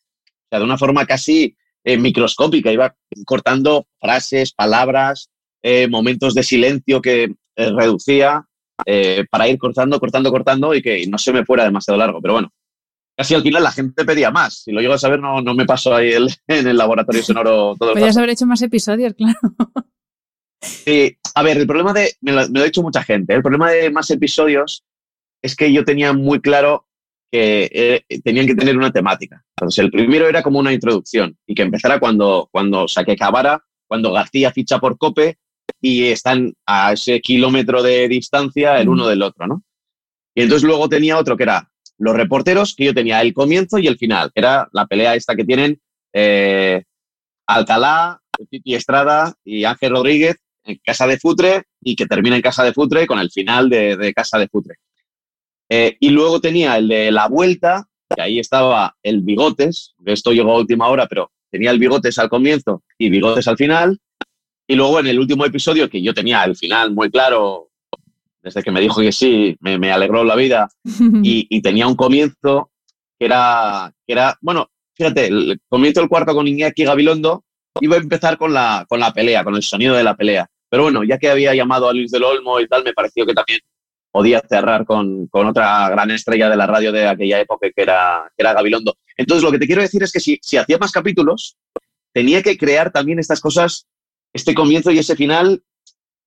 [0.49, 2.95] sea, de una forma casi eh, microscópica, iba
[3.25, 5.29] cortando frases, palabras,
[5.63, 8.45] eh, momentos de silencio que eh, reducía
[9.29, 12.21] para ir cortando, cortando, cortando y que no se me fuera demasiado largo.
[12.21, 12.51] Pero bueno,
[13.17, 14.63] casi al final la gente pedía más.
[14.63, 17.75] Si lo llego a saber, no, no me paso ahí el, en el laboratorio sonoro
[17.77, 19.37] todo el Podrías haber hecho más episodios, claro.
[20.61, 23.41] Sí, a ver, el problema de, me lo, me lo, ha dicho mucha gente, el
[23.41, 24.83] problema de más episodios
[25.41, 26.85] es que yo tenía muy claro
[27.31, 27.69] que
[28.09, 29.43] eh, tenían que tener una temática.
[29.55, 33.13] Entonces, el primero era como una introducción y que empezara cuando, cuando o sea, que
[33.13, 35.39] acabara, cuando García ficha por Cope
[35.79, 39.63] y están a ese kilómetro de distancia el uno del otro, ¿no?
[40.35, 43.87] Y entonces luego tenía otro que era los reporteros, que yo tenía el comienzo y
[43.87, 45.79] el final, que era la pelea esta que tienen
[46.13, 46.83] eh,
[47.45, 52.63] Alcalá, Titi Estrada y Ángel Rodríguez en Casa de Futre y que termina en Casa
[52.63, 54.75] de Futre con el final de, Casa de Futre.
[55.69, 60.31] Eh, y luego tenía el de la vuelta, que ahí estaba el Bigotes, que esto
[60.31, 63.99] llegó a última hora, pero tenía el Bigotes al comienzo y Bigotes al final.
[64.71, 67.71] Y luego en el último episodio, que yo tenía el final muy claro,
[68.41, 70.69] desde que me dijo que sí, me, alegró la vida,
[71.23, 72.71] y, tenía un comienzo
[73.19, 77.43] que era, que era, bueno, fíjate, el comienzo del cuarto con Iñaki Gabilondo
[77.81, 80.47] iba a empezar con la, con la pelea, con el sonido de la pelea.
[80.69, 83.33] Pero bueno, ya que había llamado a Luis del Olmo y tal, me pareció que
[83.33, 83.59] también
[84.09, 88.41] podía cerrar con, otra gran estrella de la radio de aquella época que era, que
[88.41, 88.95] era Gabilondo.
[89.17, 91.57] Entonces, lo que te quiero decir es que si, si hacía más capítulos,
[92.13, 93.85] tenía que crear también estas cosas,
[94.33, 95.63] este comienzo y ese final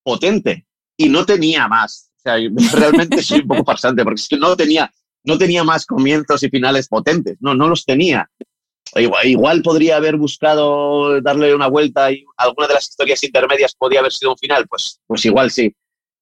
[0.02, 0.66] potente.
[0.96, 2.10] Y no tenía más.
[2.18, 2.36] O sea,
[2.78, 4.92] realmente soy un poco farsante, porque es que no tenía,
[5.24, 7.36] no tenía más comienzos y finales potentes.
[7.40, 8.28] No, no los tenía.
[9.24, 14.12] Igual, podría haber buscado darle una vuelta y alguna de las historias intermedias podía haber
[14.12, 15.74] sido un final, pues, pues igual sí.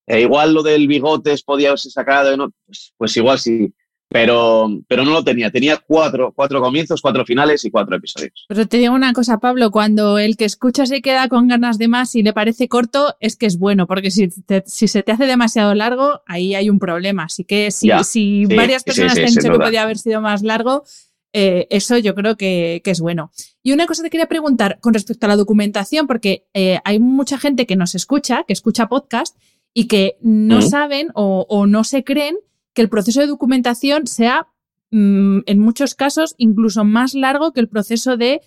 [0.06, 2.50] E igual lo del bigotes podía haberse sacado, ¿no?
[2.66, 3.72] pues, pues igual sí.
[4.12, 5.50] Pero, pero no lo tenía.
[5.50, 8.44] Tenía cuatro, cuatro comienzos, cuatro finales y cuatro episodios.
[8.48, 11.88] Pero te digo una cosa, Pablo, cuando el que escucha se queda con ganas de
[11.88, 14.28] más y le parece corto, es que es bueno, porque si,
[14.66, 17.24] si se te hace demasiado largo, ahí hay un problema.
[17.24, 20.84] Así que si, si varias personas te han dicho que podía haber sido más largo,
[21.32, 23.32] eh, eso yo creo que, es bueno.
[23.62, 27.38] Y una cosa te quería preguntar con respecto a la documentación, porque eh, hay mucha
[27.38, 29.36] gente que nos escucha, que escucha podcast
[29.74, 32.36] y que no saben o, no se creen
[32.74, 34.48] que el proceso de documentación sea,
[34.90, 38.40] mm, en muchos casos, incluso más largo que el proceso de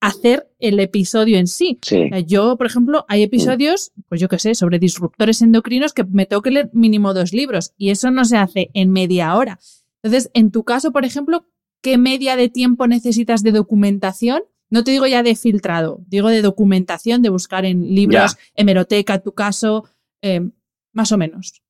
[0.00, 1.78] hacer el episodio en sí.
[2.26, 6.42] Yo, por ejemplo, hay episodios, pues yo qué sé, sobre disruptores endocrinos que me tengo
[6.42, 9.58] que leer mínimo dos libros y eso no se hace en media hora.
[10.02, 11.46] Entonces, en tu caso, por ejemplo,
[11.80, 14.42] qué media de tiempo necesitas de documentación.
[14.68, 19.32] No te digo ya de filtrado, digo de documentación, de buscar en libros, hemeroteca, tu
[19.32, 19.84] caso,
[20.20, 20.50] eh,
[20.92, 21.62] más o menos.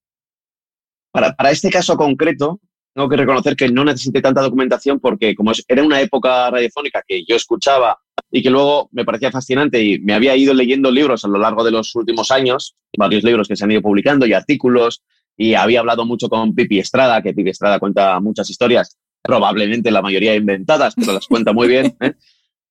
[1.15, 2.59] Para, este caso concreto,
[2.93, 7.25] tengo que reconocer que no necesité tanta documentación porque como era una época radiofónica que
[7.25, 8.01] yo escuchaba
[8.33, 11.63] y que luego me parecía fascinante y me había ido leyendo libros a lo largo
[11.63, 15.05] de los últimos años, varios libros que se han ido publicando y artículos,
[15.37, 20.03] y había hablado mucho con Pipi Estrada, que Pipi Estrada cuenta muchas historias probablemente la
[20.03, 22.15] mayoría inventadas, pero las cuenta muy bien, ¿eh?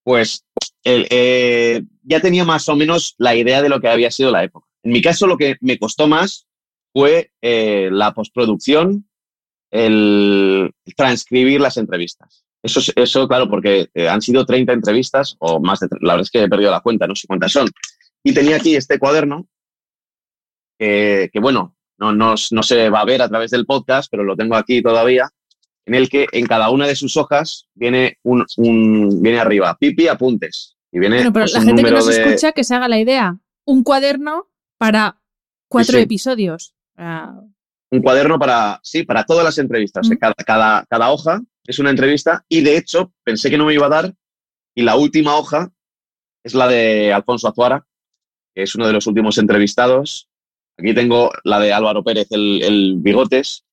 [0.03, 0.45] pues
[0.83, 4.67] eh, ya tenía más o menos la idea de lo que había sido la época.
[4.83, 6.45] En mi caso, lo que me costó más
[6.93, 9.09] fue eh, la postproducción,
[9.71, 12.45] el transcribir las entrevistas.
[12.61, 15.87] Eso, eso claro, porque han sido 30 entrevistas o más de...
[16.01, 17.67] La verdad es que he perdido la cuenta, no sé cuántas son.
[18.23, 19.47] Y tenía aquí este cuaderno
[20.77, 24.35] que, bueno, no, no, no se va a ver a través del podcast, pero lo
[24.35, 25.29] tengo aquí todavía
[25.85, 28.45] en el que en cada una de sus hojas viene un,
[29.21, 30.75] viene arriba, pipi apuntes.
[30.91, 33.39] Y viene pero pues, la gente que nos escucha que se haga la idea.
[33.65, 35.21] Un cuaderno para
[35.67, 36.72] cuatro episodios.
[36.97, 40.09] Un cuaderno para, sí, para todas las entrevistas.
[40.19, 43.85] Cada, cada, cada hoja es una entrevista y de hecho pensé que no me iba
[43.85, 44.13] a dar
[44.75, 45.71] y la última hoja
[46.43, 47.85] es la de Alfonso Azuara,
[48.53, 50.29] que es uno de los últimos entrevistados.
[50.77, 53.63] Aquí tengo la de Álvaro Pérez, el, el Bigotes,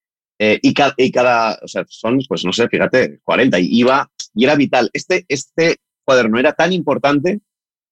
[0.42, 4.54] eh, y, cada, o sea, son, pues no sé, fíjate, 40 y iba, y era
[4.54, 4.88] vital.
[4.94, 7.40] Este, este cuaderno era tan importante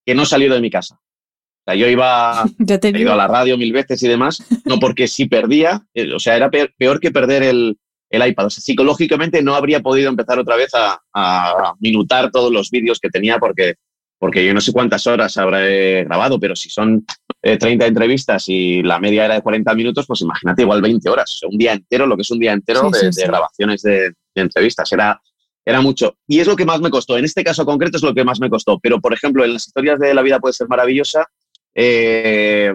[0.06, 0.98] que no salió de mi casa.
[1.68, 2.44] O sea, yo iba,
[2.82, 6.18] he ido a la radio mil veces y demás, no porque si perdía, eh, o
[6.18, 7.76] sea, era peor, que perder el,
[8.08, 8.46] el, iPad.
[8.46, 12.98] O sea, psicológicamente no habría podido empezar otra vez a, a minutar todos los vídeos
[13.00, 13.74] que tenía porque,
[14.18, 17.04] porque yo no sé cuántas horas habré grabado, pero si son
[17.42, 21.38] 30 eh, entrevistas y la media era de 40 minutos, pues imagínate igual 20 horas,
[21.50, 24.90] un día entero, lo que es un día entero de, grabaciones de, entrevistas.
[24.90, 25.20] Era,
[25.66, 26.16] era mucho.
[26.26, 27.18] Y es lo que más me costó.
[27.18, 28.78] En este caso concreto es lo que más me costó.
[28.78, 31.26] Pero, por ejemplo, en las historias de la vida puede ser maravillosa,
[31.74, 32.72] eh,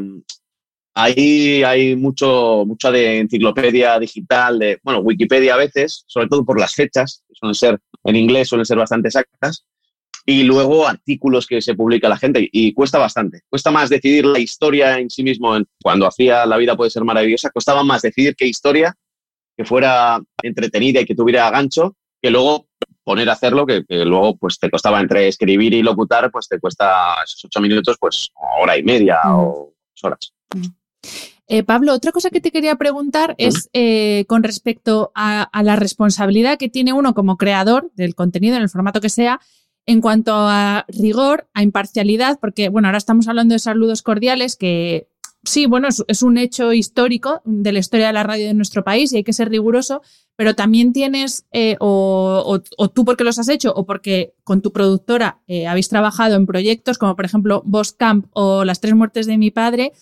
[0.93, 6.59] ahí hay mucho, mucho de enciclopedia digital, de, bueno, Wikipedia a veces, sobre todo por
[6.59, 9.65] las fechas, suelen ser en inglés, suelen ser bastante exactas
[10.25, 13.41] y luego artículos que se publica la gente y cuesta bastante.
[13.49, 15.57] Cuesta más decidir la historia en sí mismo.
[15.81, 18.95] Cuando hacía La vida puede ser maravillosa, costaba más decidir qué historia
[19.57, 22.67] que fuera entretenida y que tuviera gancho, que luego
[23.03, 27.15] poner a hacerlo, que, luego pues te costaba entre escribir y locutar, pues te cuesta
[27.23, 28.29] esos ocho minutos, pues
[28.61, 30.33] hora y media o dos horas.
[31.47, 36.57] Eh, Pablo, otra cosa que te quería preguntar es eh, con respecto a, la responsabilidad
[36.57, 39.39] que tiene uno como creador del contenido en el formato que sea
[39.85, 45.09] en cuanto a rigor, a imparcialidad, porque bueno, ahora estamos hablando de saludos cordiales que
[45.43, 49.11] sí, bueno, es, un hecho histórico de la historia de la radio de nuestro país
[49.11, 50.01] y hay que ser riguroso,
[50.35, 52.59] pero también tienes, eh, o,
[52.93, 56.97] tú porque los has hecho, o porque con tu productora eh, habéis trabajado en proyectos
[56.97, 59.93] como por ejemplo Boss Camp o Las tres muertes de mi padre,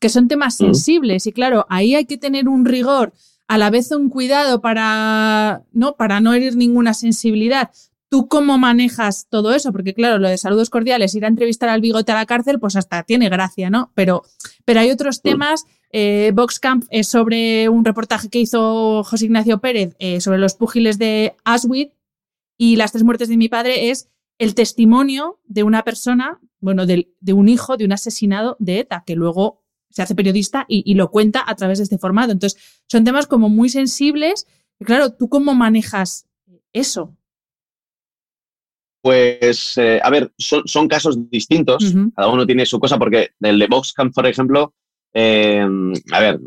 [0.00, 0.64] que son temas mm.
[0.64, 3.12] sensibles y claro, ahí hay que tener un rigor,
[3.46, 7.70] a la vez un cuidado para no, para no herir ninguna sensibilidad,
[8.10, 9.70] ¿Tú cómo manejas todo eso?
[9.70, 12.74] Porque claro, lo de saludos cordiales, ir a entrevistar al bigote a la cárcel, pues
[12.74, 13.92] hasta tiene gracia, ¿no?
[13.94, 14.22] Pero,
[14.64, 15.66] pero hay otros temas.
[15.90, 20.98] Eh, Camp es sobre un reportaje que hizo José Ignacio Pérez eh, sobre los púgiles
[20.98, 21.94] de Auschwitz
[22.58, 27.08] y las tres muertes de mi padre es el testimonio de una persona, bueno, de,
[27.32, 31.10] un hijo de un asesinado de ETA, que luego se hace periodista y, y, lo
[31.10, 32.32] cuenta a través de este formato.
[32.32, 34.46] Entonces, son temas como muy sensibles.
[34.78, 36.28] Y claro, ¿tú cómo manejas
[36.72, 37.18] eso?
[39.00, 43.66] Pues, eh, a ver, son, casos distintos, cada uno tiene su cosa, porque el de
[43.66, 44.74] Boxcamp, por ejemplo,
[45.12, 46.38] em, a ver,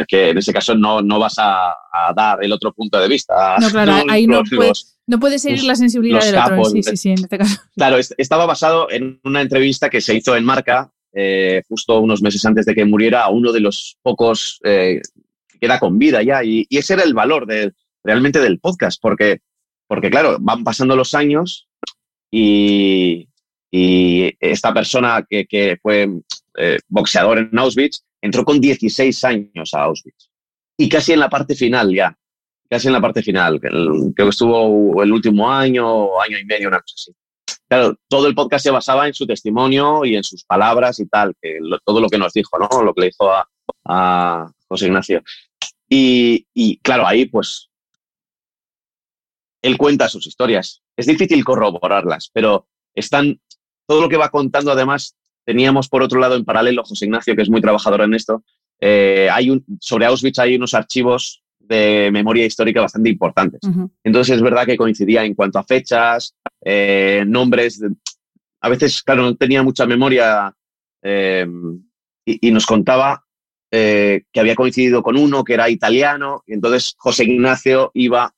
[0.00, 1.74] es que en ese caso no, no vas a,
[2.16, 3.56] dar el otro punto de vista.
[3.58, 6.64] No, claro, ahí no, puedes, no puedes seguir la sensibilidad del otro.
[6.66, 7.60] Sí, sí, sí, en este caso.
[7.76, 12.44] Claro, estaba basado en una entrevista que se hizo en Marca eh, justo unos meses
[12.46, 15.02] antes de que muriera a uno de los pocos eh,
[15.48, 16.42] que queda con vida ya.
[16.42, 19.40] Y, y, ese era el valor de, realmente del podcast, porque,
[19.86, 21.68] porque claro, van pasando los años
[22.30, 23.28] y,
[23.74, 26.06] esta persona que, fue
[26.56, 30.30] eh, boxeador en Auschwitz entró con 16 años a Auschwitz.
[30.76, 32.16] Y casi en la parte final ya,
[32.68, 36.80] casi en la parte final, creo que estuvo el último año, año y medio, una
[36.80, 37.12] cosa así.
[37.68, 41.34] Claro, todo el podcast se basaba en su testimonio y en sus palabras y tal,
[41.40, 42.82] que todo lo que nos dijo, ¿no?
[42.82, 43.30] Lo que le dijo
[43.84, 45.22] a, José Ignacio.
[45.88, 47.70] Y, y, claro, ahí pues
[49.62, 50.82] él cuenta sus historias.
[50.96, 53.40] Es difícil corroborarlas, pero están,
[53.86, 57.42] todo lo que va contando, además, teníamos por otro lado en paralelo José Ignacio, que
[57.42, 58.42] es muy trabajador en esto,
[58.84, 63.60] eh, hay un, sobre Auschwitz hay unos archivos de memoria histórica bastante importantes.
[64.02, 67.80] Entonces es verdad que coincidía en cuanto a fechas, eh, nombres.
[68.60, 70.52] a veces, claro, no tenía mucha memoria
[71.00, 71.46] eh,
[72.24, 73.24] y, nos contaba
[73.70, 78.34] que había coincidido con uno que era italiano y entonces José Ignacio iba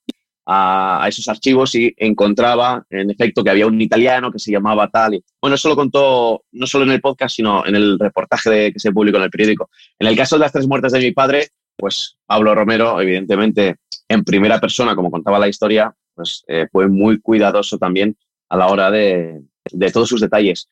[0.46, 5.14] a, esos archivos y encontraba, en efecto, que había un italiano que se llamaba tal.
[5.14, 8.78] Y, bueno, eso lo contó no solo en el podcast, sino en el reportaje que
[8.78, 9.70] se publicó en el periódico.
[9.98, 13.76] En el caso de las tres muertes de mi padre, pues Pablo Romero, evidentemente,
[14.08, 18.16] en primera persona, como contaba la historia, pues eh, fue muy cuidadoso también
[18.48, 20.68] a la hora de, de todos sus detalles.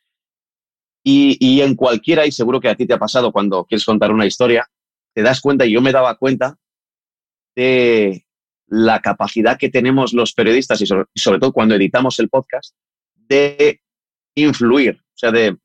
[1.04, 4.12] Y, y, en cualquiera, y seguro que a ti te ha pasado cuando quieres contar
[4.12, 4.68] una historia,
[5.12, 6.56] te das cuenta, y yo me daba cuenta,
[7.56, 8.21] de
[8.74, 12.74] la capacidad que tenemos los periodistas y sobre, todo cuando editamos el podcast
[13.14, 13.82] de
[14.34, 15.58] influir, o sea, de,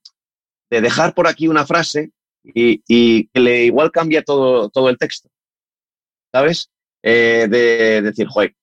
[0.70, 2.12] dejar por aquí una frase
[2.44, 5.30] y, que le igual cambia todo, todo el texto,
[6.34, 6.70] ¿sabes?
[7.02, 8.54] Eh, de, decir, joder,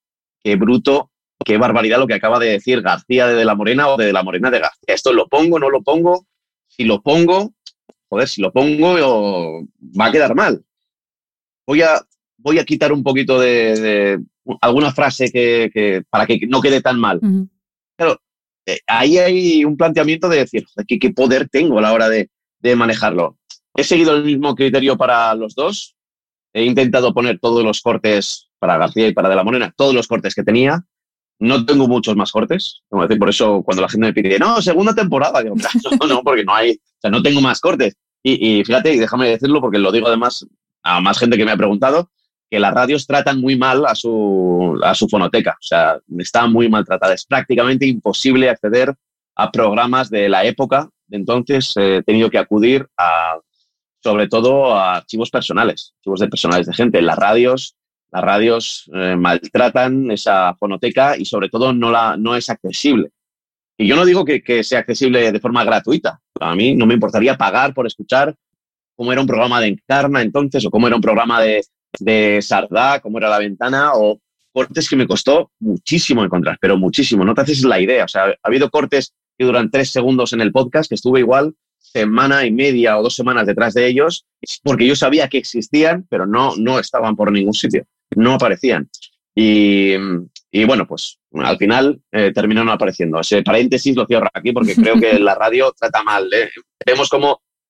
[0.42, 1.10] qué bruto,
[1.42, 4.12] qué barbaridad lo que acaba de decir García de, de la Morena o de, de
[4.12, 4.84] la Morena de García.
[4.88, 6.26] Esto lo pongo, no lo pongo.
[6.68, 7.54] Si lo pongo,
[8.10, 9.62] joder, si lo pongo
[9.98, 10.62] va a quedar mal.
[11.66, 11.98] Voy a,
[12.44, 14.22] voy a quitar un poquito de,
[14.60, 17.20] alguna frase que, para que no quede tan mal.
[17.96, 18.20] Pero
[18.66, 22.28] eh, ahí hay un planteamiento de decir, ¿qué, qué poder tengo a la hora de,
[22.76, 23.38] manejarlo?
[23.74, 25.96] He seguido el mismo criterio para los dos.
[26.52, 30.06] He intentado poner todos los cortes para García y para De la Morena, todos los
[30.06, 30.84] cortes que tenía.
[31.40, 32.82] No tengo muchos más cortes.
[32.90, 35.56] Decir, por eso cuando la gente me pide, no, segunda temporada, digo,
[36.00, 37.96] no, no, porque no hay, o sea, no tengo más cortes.
[38.22, 40.46] Y, y fíjate, y déjame decirlo porque lo digo además
[40.84, 42.10] a más gente que me ha preguntado,
[42.50, 45.52] que las radios tratan muy mal a su, a su fonoteca.
[45.52, 47.14] O sea, está muy maltratada.
[47.14, 48.94] Es prácticamente imposible acceder
[49.36, 50.88] a programas de la época.
[51.10, 53.38] Entonces, he tenido que acudir a,
[54.02, 57.02] sobre todo, a archivos personales, archivos de personales de gente.
[57.02, 57.76] Las radios,
[58.12, 63.10] las radios eh, maltratan esa fonoteca y, sobre todo, no, la, no es accesible.
[63.76, 66.20] Y yo no digo que sea accesible de forma gratuita.
[66.40, 68.32] A mí no me importaría pagar por escuchar
[68.94, 71.64] cómo era un programa de Encarna entonces o cómo era un programa de,
[71.98, 74.20] de Sardá, cómo era la ventana, o
[74.52, 77.24] cortes que me costó muchísimo encontrar, pero muchísimo.
[77.24, 78.04] No te haces la idea.
[78.04, 81.54] O sea, ha habido cortes que duran tres segundos en el podcast, que estuve igual
[81.94, 84.26] semana y media o dos semanas detrás de ellos,
[84.62, 88.88] porque yo sabía que existían, pero no, no estaban por ningún sitio, no aparecían.
[89.36, 89.96] Y,
[90.66, 93.20] bueno, pues al final eh, terminaron apareciendo.
[93.20, 96.28] Ese paréntesis lo cierro aquí porque creo que la radio trata mal.
[96.32, 96.50] ¿eh?
[96.86, 97.08] Vemos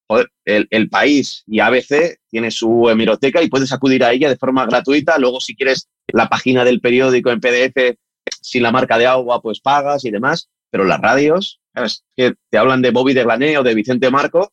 [0.06, 4.66] como el, país y ABC tiene su hemeroteca y puedes acudir a ella de forma
[4.66, 5.18] gratuita.
[5.18, 7.96] Luego, si quieres la página del periódico en PDF
[8.40, 10.48] sin la marca de agua, pues pagas y demás.
[10.70, 11.60] Pero las radios,
[12.16, 14.52] que te hablan de Bobby de Glané o de Vicente Marco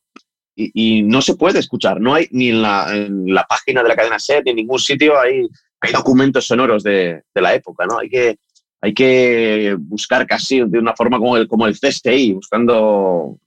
[0.55, 1.99] y, no se puede escuchar.
[1.99, 5.47] No hay ni en la, página de la cadena SET, ni en ningún sitio hay,
[5.79, 7.99] hay documentos sonoros de, la época, ¿no?
[7.99, 8.37] Hay que,
[8.81, 11.75] hay que buscar casi de una forma como el, como el
[12.33, 13.39] buscando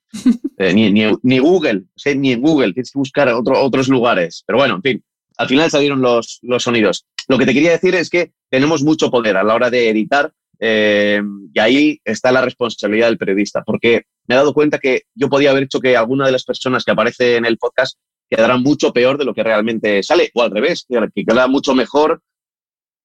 [0.58, 1.84] eh, ni, ni, Google,
[2.16, 4.44] ni en Google, tienes que buscar otro, otros lugares.
[4.46, 5.04] Pero bueno, en fin,
[5.36, 7.06] al final salieron los, los sonidos.
[7.28, 10.32] Lo que te quería decir es que tenemos mucho poder a la hora de editar
[10.60, 11.20] eh,
[11.52, 15.50] y ahí está la responsabilidad del periodista, porque me he dado cuenta que yo podía
[15.50, 17.98] haber hecho que alguna de las personas que aparece en el podcast
[18.30, 22.22] quedaran mucho peor de lo que realmente sale, o al revés, que queda mucho mejor.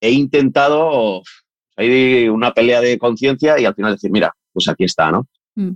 [0.02, 1.24] He intentado
[1.80, 5.28] hay una pelea de conciencia y al final decir, mira, pues aquí está, ¿no?
[5.56, 5.72] Mm.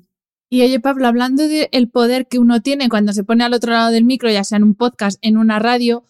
[0.54, 3.90] Y oye, Pablo, hablando del poder que uno tiene cuando se pone al otro lado
[3.90, 6.04] del micro, ya sea en un podcast, en una radio,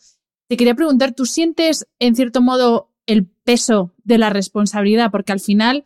[0.49, 5.11] te quería preguntar, ¿tú sientes en cierto modo el peso de la responsabilidad?
[5.11, 5.85] Porque al final,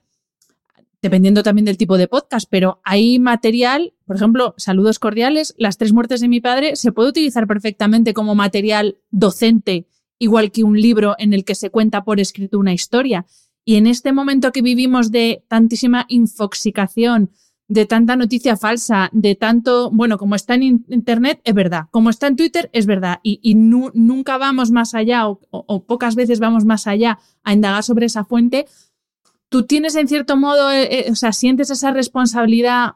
[1.03, 5.93] dependiendo también del tipo de podcast, pero hay material, por ejemplo, saludos cordiales, las tres
[5.93, 9.85] muertes de mi padre, se puede utilizar perfectamente como material docente,
[10.17, 13.27] igual que un libro en el que se cuenta por escrito una historia.
[13.63, 17.29] Y en este momento que vivimos de tantísima infoxicación,
[17.67, 22.27] de tanta noticia falsa, de tanto, bueno, como está en Internet, es verdad, como está
[22.27, 27.19] en Twitter, es verdad, y, nunca vamos más allá o, pocas veces vamos más allá
[27.43, 28.67] a indagar sobre esa fuente,
[29.49, 32.95] tú tienes en cierto modo, eh, eh, o sea, sientes esa responsabilidad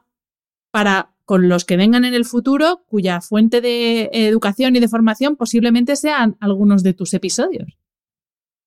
[0.70, 5.36] para con los que vengan en el futuro, cuya fuente de educación y de formación
[5.36, 7.78] posiblemente sean algunos de tus episodios.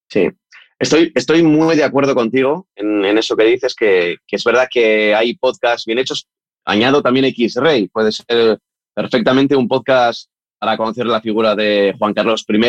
[0.08, 0.30] Sí,
[0.78, 5.36] Estoy, estoy muy de acuerdo contigo en, eso que dices, que, es verdad que hay
[5.36, 6.28] podcasts bien hechos.
[6.66, 8.60] Añado también X-Ray, puede ser
[8.94, 12.60] perfectamente un podcast para conocer la figura de Juan Carlos I,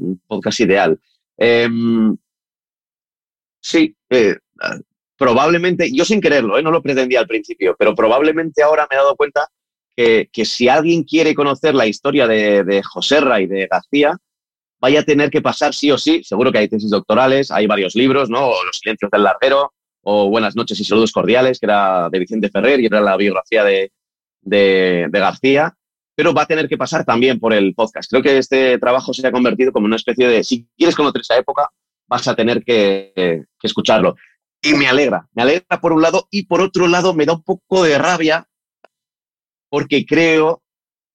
[0.00, 0.98] un podcast ideal.
[1.36, 2.16] Em,
[3.60, 4.36] sí, eh,
[5.16, 8.98] probablemente, yo sin quererlo, eh, no lo pretendía al principio, pero probablemente ahora me he
[8.98, 9.48] dado cuenta
[9.94, 14.18] que, si alguien quiere conocer la historia de, de José y de García,
[14.80, 17.94] vaya a tener que pasar sí o sí, seguro que hay tesis doctorales, hay varios
[17.94, 18.46] libros, ¿no?
[18.46, 19.72] O Los silencios del larguero,
[20.02, 23.64] o Buenas noches y saludos cordiales, que era de Vicente Ferrer y era la biografía
[23.64, 23.92] de,
[24.42, 25.74] de, García,
[26.14, 28.10] pero va a tener que pasar también por el podcast.
[28.10, 31.36] Creo que este trabajo se ha convertido como una especie de, si quieres conocer esa
[31.36, 31.68] época,
[32.06, 34.16] vas a tener que, que escucharlo.
[34.62, 37.42] Y me alegra, me alegra por un lado y por otro lado me da un
[37.42, 38.48] poco de rabia
[39.68, 40.62] porque creo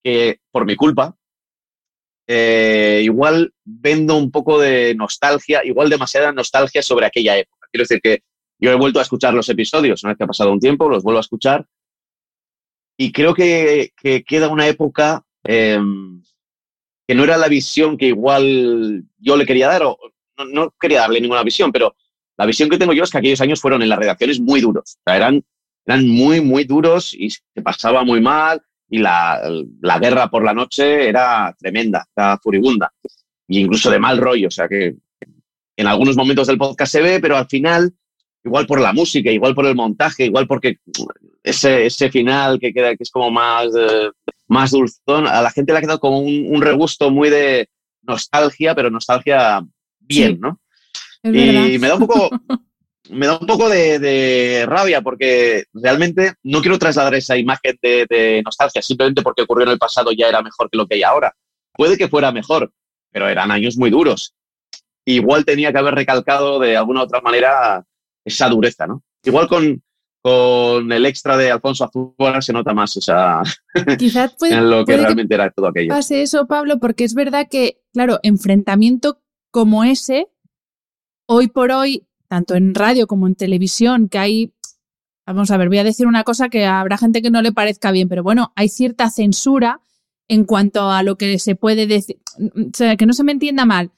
[0.03, 1.15] que por mi culpa,
[2.33, 7.67] eh, igual vendo un poco de nostalgia, igual demasiada nostalgia sobre aquella época.
[7.69, 8.23] Quiero decir que
[8.57, 11.03] yo he vuelto a escuchar los episodios, una vez que ha pasado un tiempo, los
[11.03, 11.65] vuelvo a escuchar
[12.97, 13.91] y creo que,
[14.25, 16.23] queda una época em,
[17.05, 19.97] que no era la visión que igual yo le quería dar, o
[20.53, 21.97] no, quería darle ninguna visión, pero
[22.37, 24.99] la visión que tengo yo es que aquellos años fueron en las redacciones muy duros.
[25.05, 25.43] eran,
[25.85, 28.61] eran muy, muy duros y se pasaba muy mal
[28.91, 29.41] y la,
[30.01, 34.67] guerra por la noche era tremenda, era furibunda, e incluso de mal rollo, o sea
[34.67, 34.95] que
[35.77, 37.93] en algunos momentos del podcast se ve, pero al final,
[38.43, 40.79] igual por la música, igual por el montaje, igual porque
[41.41, 44.09] ese, ese final que queda que es como más, eh,
[44.49, 47.69] más dulzón, a la gente le ha quedado como un, regusto muy de
[48.01, 49.65] nostalgia, pero nostalgia
[50.01, 50.59] bien, ¿no?
[51.23, 52.29] y me da un poco,
[53.11, 58.81] me da un poco de, rabia porque realmente no quiero trasladar esa imagen de, nostalgia
[58.81, 61.35] simplemente porque ocurrió en el pasado ya era mejor que lo que hay ahora.
[61.73, 62.71] Puede que fuera mejor,
[63.11, 64.33] pero eran años muy duros.
[65.05, 67.83] Igual tenía que haber recalcado de alguna otra manera
[68.23, 69.03] esa dureza, ¿no?
[69.23, 69.81] Igual con,
[70.21, 73.41] con el extra de Alfonso Azúcar se nota más esa
[73.97, 75.89] Quizás en lo que realmente era todo aquello.
[75.89, 80.27] Pase eso, Pablo, porque es verdad que, claro, enfrentamiento como ese,
[81.27, 84.53] hoy por hoy tanto en radio como en televisión, que hay,
[85.25, 87.91] vamos a ver, voy a decir una cosa que habrá gente que no le parezca
[87.91, 89.81] bien, pero bueno, hay cierta censura
[90.29, 93.65] en cuanto a lo que se puede decir, o sea, que no se me entienda
[93.65, 93.91] mal.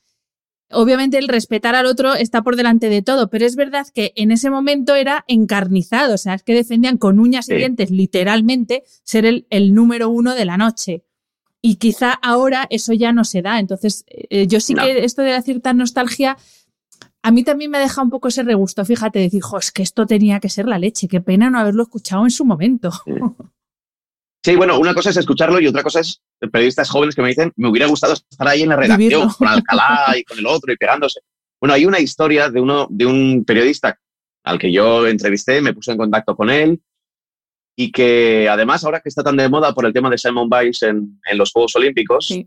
[0.72, 4.32] Obviamente el respetar al otro está por delante de todo, pero es verdad que en
[4.32, 9.28] ese momento era encarnizado, o sea, es que defendían con uñas y dientes literalmente ser
[9.28, 11.04] el, el número uno de la noche.
[11.62, 13.60] Y quizá ahora eso ya no se da.
[13.60, 16.36] Entonces, eh, yo sí que esto de la cierta nostalgia
[17.24, 20.06] a mí también me deja un poco ese regusto, fíjate, decir, jo, es que esto
[20.06, 22.92] tenía que ser la leche, qué pena no haberlo escuchado en su momento.
[24.46, 24.58] Sí.
[24.58, 26.22] bueno, una cosa es escucharlo y otra cosa es
[26.52, 30.18] periodistas jóvenes que me dicen, me hubiera gustado estar ahí en la redacción, con Alcalá
[30.18, 31.22] y con el otro y pegándose.
[31.62, 33.98] Bueno, hay una historia de, uno, de un periodista
[34.44, 36.82] al que yo entrevisté, me puse en contacto con él
[37.78, 40.84] y que además ahora que está tan de moda por el tema de Simon Biles
[40.84, 42.38] en, los Juegos Olímpicos,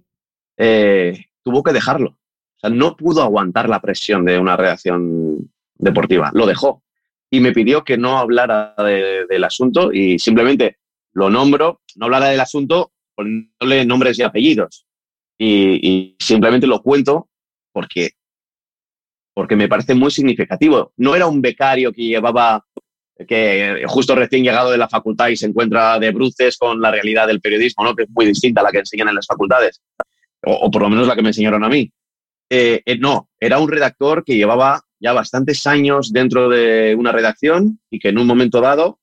[0.59, 2.18] eh, tuvo que dejarlo
[2.57, 6.83] o sea, no pudo aguantar la presión de una redacción deportiva, lo dejó
[7.31, 10.79] y me pidió que no hablara del asunto y simplemente
[11.13, 14.87] lo nombro, no hablara del asunto poniéndole nombres y apellidos.
[15.39, 17.29] Y, simplemente lo cuento
[17.73, 18.13] porque,
[19.35, 20.93] porque me parece muy significativo.
[20.97, 22.65] No era un becario que llevaba,
[23.27, 27.27] que justo recién llegado de la facultad y se encuentra de bruces con la realidad
[27.27, 27.95] del periodismo, ¿no?
[27.95, 29.83] que es muy distinta a la que enseñan en las facultades,
[30.43, 31.91] o, por lo menos la que me enseñaron a mí.
[32.49, 37.80] Eh, eh, no, era un redactor que llevaba ya bastantes años dentro de una redacción
[37.90, 39.01] y que en un momento dado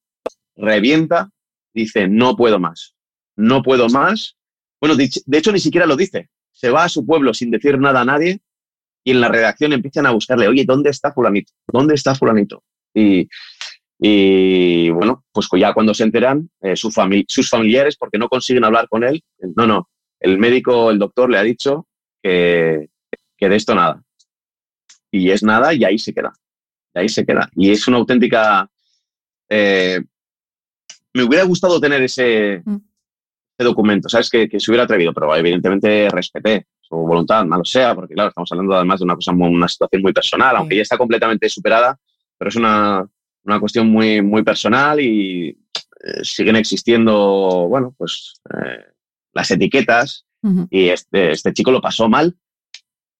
[0.55, 1.29] revienta,
[1.73, 2.95] dice, no puedo más,
[3.35, 4.37] no puedo más.
[4.79, 6.29] Bueno, de, hecho ni siquiera lo dice.
[6.51, 8.41] Se va a su pueblo sin decir nada a nadie
[9.03, 11.51] y en la redacción empiezan a buscarle, oye, ¿dónde está fulanito?
[11.67, 12.63] ¿Dónde está fulanito?
[12.95, 19.03] Y, bueno, pues ya cuando se enteran, eh, sus familiares, porque no consiguen hablar con
[19.03, 19.23] él,
[19.55, 19.89] no, no,
[20.19, 21.87] el médico, el doctor le ha dicho
[22.21, 22.87] que,
[23.43, 24.01] que de esto nada.
[25.11, 26.31] Y es nada y ahí se queda.
[26.95, 27.49] Y ahí se queda.
[27.55, 28.69] Y es una auténtica...
[29.49, 30.01] Eh,
[31.13, 32.77] me hubiera gustado tener ese, mm.
[33.59, 34.29] documento, ¿sabes?
[34.29, 38.75] Que, se hubiera atrevido, pero evidentemente respeté su voluntad, malo sea, porque claro, estamos hablando
[38.75, 41.99] además de una cosa, una situación muy personal, aunque ya está completamente superada,
[42.37, 43.05] pero es una,
[43.43, 48.85] una cuestión muy, muy personal y eh, siguen existiendo, bueno, pues eh,
[49.33, 50.25] las etiquetas
[50.69, 52.35] y este, este chico lo pasó mal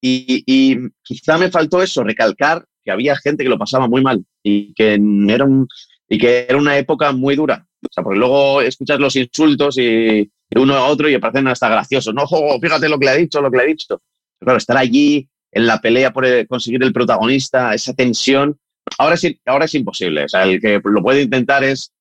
[0.05, 4.73] y, quizá me faltó eso, recalcar que había gente que lo pasaba muy mal y
[4.73, 4.99] que
[5.29, 5.67] era, un,
[6.09, 7.65] y que era una época muy dura.
[7.81, 12.13] O sea, porque luego escuchas los insultos y uno a otro y parecen hasta graciosos.
[12.13, 12.27] No,
[12.61, 13.87] fíjate lo que le ha dicho, lo que le ha dicho.
[13.87, 18.57] Pero claro, estar allí en la pelea por conseguir el protagonista, esa tensión,
[18.97, 20.25] ahora es, ahora es imposible.
[20.25, 21.93] O sea, el que lo puede intentar es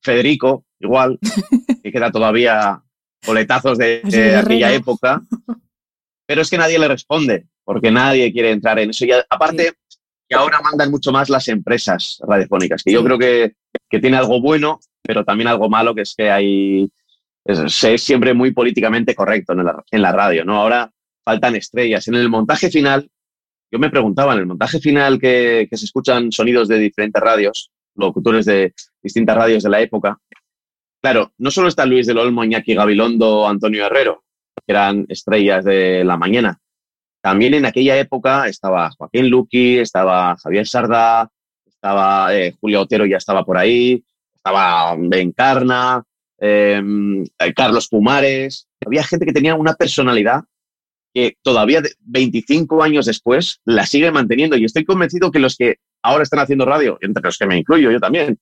[0.00, 1.18] Federico, igual,
[1.82, 2.82] que queda todavía
[3.22, 5.22] coletazos de, de aquella época
[6.30, 9.04] pero es que nadie le responde, porque nadie quiere entrar en eso.
[9.04, 9.72] Y aparte,
[10.28, 13.54] que ahora mandan mucho más las empresas radiofónicas, que yo creo que,
[14.00, 16.88] tiene algo bueno, pero también algo malo, que es que hay.
[17.44, 20.54] Es, siempre muy políticamente correcto en la, en la radio, ¿no?
[20.54, 20.92] Ahora
[21.24, 22.06] faltan estrellas.
[22.06, 23.10] En el montaje final,
[23.72, 27.72] yo me preguntaba, en el montaje final que, que, se escuchan sonidos de diferentes radios,
[27.96, 28.72] locutores de
[29.02, 30.16] distintas radios de la época,
[31.02, 34.22] claro, no solo está Luis del Olmo, Iñaki Gabilondo, Antonio Herrero,
[34.66, 36.58] eran estrellas de la mañana.
[37.20, 41.30] También en aquella época estaba Joaquín Luqui, estaba Javier Sarda,
[41.66, 44.02] estaba eh, Julio Otero, ya estaba por ahí,
[44.34, 46.02] estaba Bencarna,
[46.38, 48.68] em, eh, Carlos Pumares.
[48.84, 50.44] Había gente que tenía una personalidad
[51.12, 54.56] que todavía 25 años después la sigue manteniendo.
[54.56, 57.90] Y estoy convencido que los que ahora están haciendo radio, entre los que me incluyo
[57.90, 58.38] yo también,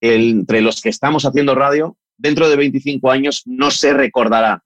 [0.00, 4.62] entre los que estamos haciendo radio, dentro de 25 años no se recordará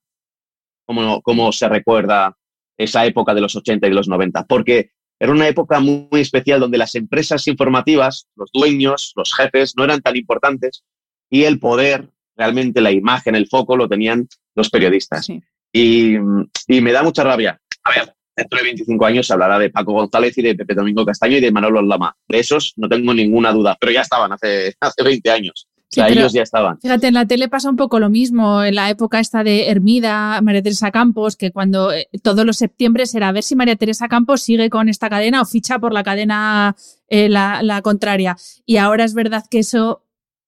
[1.22, 2.36] cómo, se recuerda
[2.76, 6.78] esa época de los 80 y los 90, porque era una época muy, especial donde
[6.78, 10.84] las empresas informativas, los dueños, los jefes, no eran tan importantes
[11.28, 15.28] y el poder, realmente la imagen, el foco lo tenían los periodistas.
[15.72, 16.16] Y,
[16.68, 17.60] me da mucha rabia.
[17.82, 21.04] A ver, dentro de 25 años se hablará de Paco González y de Pepe Domingo
[21.04, 22.16] Castaño y de Manolo Lama.
[22.28, 26.42] De esos no tengo ninguna duda, pero ya estaban hace, hace 20 años ellos ya
[26.42, 26.78] estaban.
[26.80, 28.62] Fíjate, en la tele pasa un poco lo mismo.
[28.62, 33.04] En la época esta de Hermida, María Teresa Campos, que cuando eh, todos los septiembre
[33.12, 36.02] era a ver si María Teresa Campos sigue con esta cadena o ficha por la
[36.02, 36.76] cadena
[37.08, 38.36] eh, la, contraria.
[38.66, 40.04] Y ahora es verdad que eso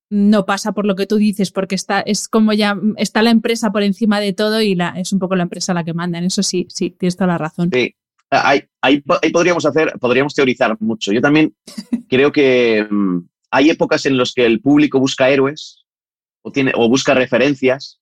[0.09, 3.71] no pasa por lo que tú dices, porque está, es como ya está la empresa
[3.71, 6.17] por encima de todo y la, es un poco la empresa la que manda.
[6.19, 7.69] En eso sí, sí, tienes toda la razón.
[7.73, 7.95] Sí.
[8.29, 9.01] Ahí, ahí,
[9.33, 11.11] podríamos hacer, podríamos teorizar mucho.
[11.11, 11.53] Yo también
[12.09, 13.19] creo que mm,
[13.51, 15.85] hay épocas en las que el público busca héroes
[16.41, 17.99] o, tiene, o busca referencias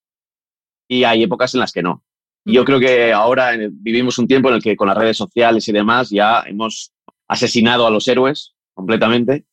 [0.87, 2.03] y hay épocas en las que no.
[2.45, 5.71] yo creo que ahora vivimos un tiempo en el que con las redes sociales y
[5.71, 6.93] demás ya hemos
[7.27, 9.45] asesinado a los héroes completamente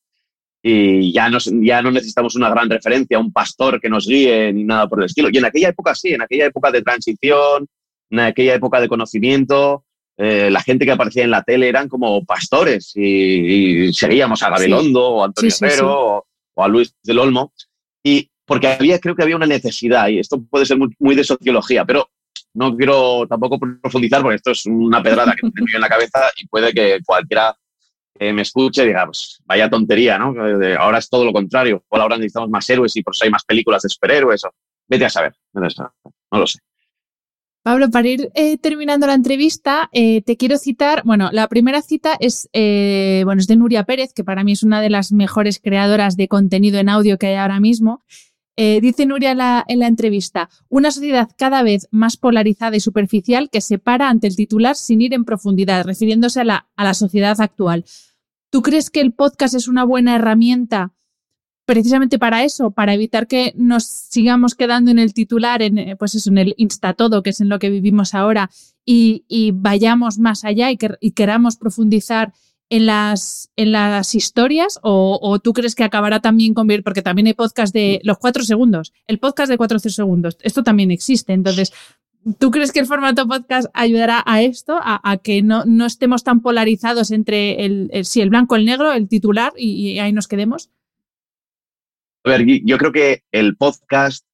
[0.62, 4.64] y ya no, ya no necesitamos una gran referencia, un pastor que nos guíe ni
[4.64, 5.28] nada por el estilo.
[5.30, 7.68] Y en aquella época sí, en aquella época de transición,
[8.10, 9.84] en aquella época de conocimiento,
[10.18, 15.08] eh, la gente que aparecía en la tele eran como pastores y, seguíamos a Gabilondo
[15.08, 17.52] o a Antonio Herrero o, a Luis del Olmo.
[18.02, 21.84] Y porque había, creo que había una necesidad, y esto puede ser muy, de sociología,
[21.84, 22.08] pero
[22.54, 26.46] no quiero tampoco profundizar porque esto es una pedrada que tengo en la cabeza y
[26.46, 27.54] puede que cualquiera
[28.18, 30.34] que me escuche diga, pues vaya tontería, ¿no?
[30.78, 31.84] Ahora es todo lo contrario.
[31.90, 34.42] ahora necesitamos más héroes y por eso hay más películas de superhéroes.
[34.88, 35.34] Vete a saber.
[35.52, 36.58] No lo sé.
[37.66, 42.16] Pablo, para ir eh, terminando la entrevista, eh, te quiero citar, bueno, la primera cita
[42.20, 45.58] es, eh, bueno, es de Nuria Pérez, que para mí es una de las mejores
[45.58, 48.04] creadoras de contenido en audio que hay ahora mismo.
[48.56, 53.50] dice Nuria en la, en la, entrevista, una sociedad cada vez más polarizada y superficial
[53.50, 56.94] que se para ante el titular sin ir en profundidad, refiriéndose a la, a la
[56.94, 57.84] sociedad actual.
[58.48, 60.92] ¿Tú crees que el podcast es una buena herramienta
[61.66, 66.14] precisamente para eso, para evitar que nos sigamos quedando en el titular, en, eh, pues
[66.14, 68.50] eso, en el insta todo, que es en lo que vivimos ahora,
[68.84, 72.32] y, vayamos más allá y, que, y queramos profundizar
[72.70, 77.34] en las, en las historias o, tú crees que acabará también con porque también hay
[77.34, 81.72] podcast de los cuatro segundos, el podcast de cuatro segundos, esto también existe, entonces,
[82.38, 86.40] ¿tú crees que el formato podcast ayudará a esto, a, que no, no, estemos tan
[86.40, 90.70] polarizados entre el, el, el blanco, el negro, el titular y, ahí nos quedemos?
[92.26, 94.26] A ver, yo creo que el podcast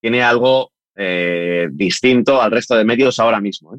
[0.00, 3.74] tiene algo eh, distinto al resto de medios ahora mismo.
[3.74, 3.78] ¿eh?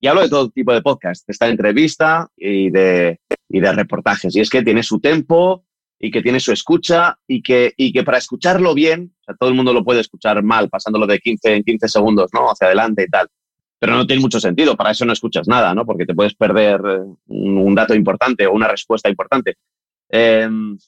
[0.00, 3.20] Y hablo de todo tipo de podcast, esta entrevista y de,
[3.50, 4.34] y de reportajes.
[4.34, 5.66] Y es que tiene su tempo
[5.98, 9.50] y que tiene su escucha y que, y que para escucharlo bien, o sea, todo
[9.50, 12.50] el mundo lo puede escuchar mal, pasándolo de 15 en 15 segundos, ¿no?
[12.50, 13.28] Hacia adelante y tal.
[13.78, 15.84] Pero no tiene mucho sentido, para eso no escuchas nada, ¿no?
[15.84, 19.56] Porque te puedes perder eh, un dato importante o una respuesta importante.
[20.08, 20.78] Em,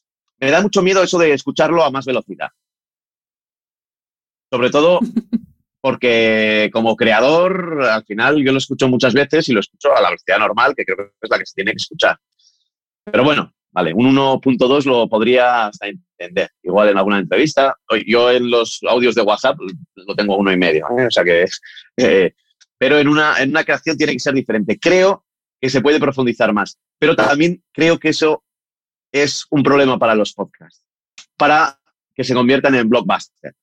[0.43, 2.49] me da mucho miedo eso de escucharlo a más velocidad.
[4.51, 4.99] Sobre todo
[5.81, 10.11] porque como creador, al final yo lo escucho muchas veces y lo escucho a la
[10.11, 12.19] velocidad normal, que creo que es la que se tiene que escuchar.
[13.05, 16.51] Pero bueno, vale, un 1.2 lo podría hasta entender.
[16.63, 17.77] Igual en alguna entrevista.
[18.05, 19.59] Yo en los audios de WhatsApp
[19.95, 21.07] lo tengo uno y medio, ¿eh?
[21.07, 21.47] o sea que...
[21.97, 22.35] Eh,
[22.79, 24.77] pero en una, en una creación tiene que ser diferente.
[24.77, 25.25] Creo
[25.61, 28.43] que se puede profundizar más, pero también creo que eso
[29.13, 30.85] es un problema para los podcasts,
[31.37, 31.79] para
[32.15, 33.55] que se conviertan en blockbuster.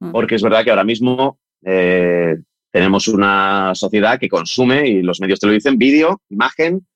[0.00, 0.12] Mm.
[0.12, 2.36] Porque es verdad que ahora mismo eh,
[2.70, 6.86] tenemos una sociedad que consume, y los medios te lo dicen, vídeo, imagen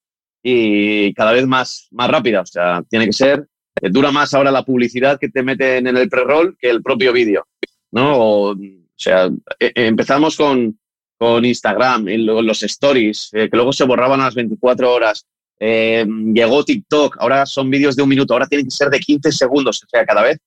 [0.42, 2.42] y cada vez más, más rápida.
[2.42, 3.47] O sea, tiene que ser,
[3.80, 7.12] eh, dura más ahora la publicidad que te meten en el pre-roll que el propio
[7.12, 7.47] vídeo.
[7.92, 8.12] ¿no?
[8.16, 8.57] O,
[8.97, 10.78] sea, e, empezamos con,
[11.16, 15.26] con Instagram y luego los stories, eh, que luego se borraban a las 24 horas.
[15.61, 19.82] Llegó TikTok, ahora son vídeos de un minuto, ahora tienen que ser de 15 segundos.
[19.84, 20.38] O sea, cada vez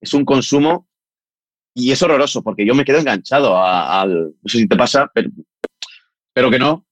[0.00, 0.88] es un consumo
[1.74, 4.34] y es horroroso porque yo me quedo enganchado al.
[4.42, 5.30] No sé si te pasa, pero,
[6.32, 6.86] pero que no.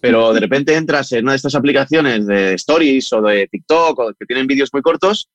[0.00, 4.12] Pero de repente entras en una de estas aplicaciones de Stories o de TikTok o
[4.18, 5.28] que tienen vídeos muy cortos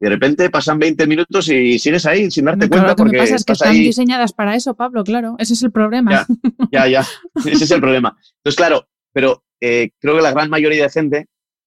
[0.00, 2.88] y de repente pasan 20 minutos y sigues ahí sin darte cuenta.
[2.88, 5.36] Lo que porque me pasa es que están diseñadas para eso, Pablo, claro.
[5.38, 6.26] Ese es el problema.
[6.70, 7.06] Ya, ya,
[7.44, 8.16] Ese es el problema.
[8.38, 11.26] Entonces, claro, pero eh, creo que la gran mayoría de gente,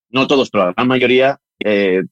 [0.09, 2.03] no todos, pero la gran mayoría, eh,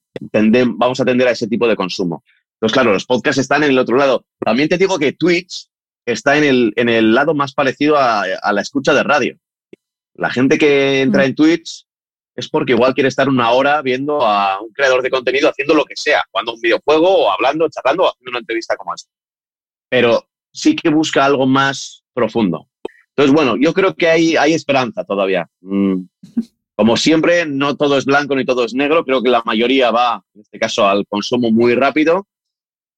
[0.76, 2.24] vamos a tender a ese tipo de consumo.
[2.56, 4.26] Entonces, claro, los podcasts están en el otro lado.
[4.40, 5.68] También te digo que Twitch
[6.06, 9.38] está en el, en el lado más parecido a, la escucha de radio.
[10.16, 11.86] La gente que entra en Twitch
[12.36, 15.86] es porque igual quiere estar una hora viendo a un creador de contenido haciendo lo
[15.86, 19.12] que sea, jugando un videojuego o hablando, charlando o haciendo una entrevista como esta.
[19.90, 22.68] Pero sí que busca algo más profundo.
[23.18, 25.50] Entonces, bueno, yo creo que hay, hay esperanza todavía.
[25.62, 26.04] Mm.
[26.76, 29.04] Como siempre, no todo es blanco ni todo es negro.
[29.04, 32.28] Creo que la mayoría va, en este caso, al consumo muy rápido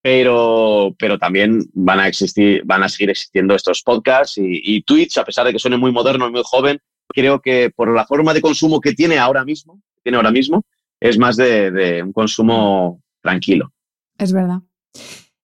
[0.02, 5.26] pero, pero también van a existir, van a seguir existiendo estos podcasts y, Twitch, a
[5.26, 8.42] pesar de que suene muy moderno y muy joven, creo que por la forma de
[8.42, 10.64] consumo que tiene ahora mismo, tiene ahora mismo,
[11.00, 13.74] es más de un consumo tranquilo.
[14.18, 14.60] Es verdad.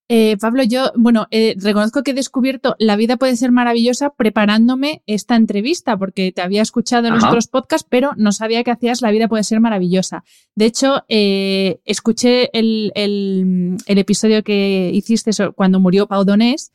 [0.08, 5.02] Eh, Pablo, yo, bueno, eh, reconozco que he descubierto La vida puede ser maravillosa preparándome
[5.06, 9.02] esta entrevista, porque te había escuchado en los otros podcasts, pero no sabía que hacías
[9.02, 10.22] La vida puede ser maravillosa.
[10.54, 12.92] De hecho, eh, escuché el,
[13.86, 16.70] episodio que hiciste cuando murió Pau Donés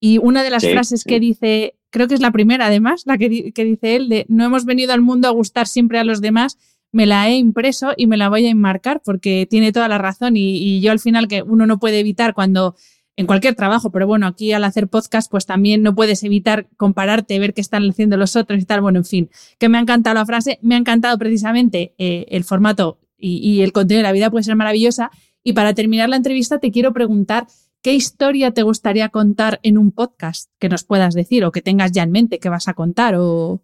[0.00, 3.52] y una de las frases que dice, creo que es la primera además, la que,
[3.52, 6.56] que dice él, de no hemos venido al mundo a gustar siempre a los demás,
[6.92, 10.36] me la he impreso y me la voy a enmarcar porque tiene toda la razón
[10.36, 12.74] y, yo al final que uno no puede evitar cuando
[13.16, 17.38] en cualquier trabajo, pero bueno, aquí al hacer podcast pues también no puedes evitar compararte,
[17.38, 20.14] ver qué están haciendo los otros y tal, bueno, en fin, que me ha encantado
[20.14, 24.12] la frase, me ha encantado precisamente eh, el formato y, y el contenido de la
[24.12, 25.10] vida puede ser maravillosa
[25.44, 27.46] y para terminar la entrevista te quiero preguntar
[27.82, 31.92] ¿Qué historia te gustaría contar en un podcast que nos puedas decir o que tengas
[31.92, 33.14] ya en mente que vas a contar?
[33.16, 33.62] O...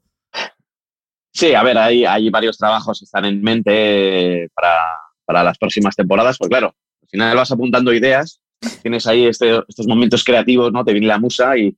[1.37, 6.39] Sí, a ver, hay, hay varios trabajos que están en mente para, las próximas temporadas,
[6.39, 8.41] pues claro, al final vas apuntando ideas,
[8.81, 10.83] tienes ahí este, estos momentos creativos, ¿no?
[10.83, 11.77] Te viene la musa y,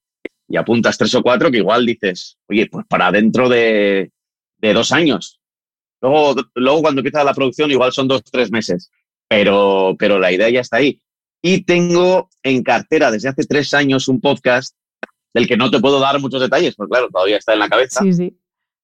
[0.57, 4.13] apuntas tres o cuatro que igual dices, oye, pues para dentro de,
[4.61, 5.41] dos años.
[6.01, 8.93] Luego, luego cuando empieza la producción igual son dos, tres meses,
[9.27, 11.03] pero, pero la idea ya está ahí.
[11.43, 14.77] Y tengo en cartera desde hace tres años un podcast
[15.35, 18.03] del que no te puedo dar muchos detalles, porque claro, todavía está en la cabeza.
[18.05, 18.39] Sí, sí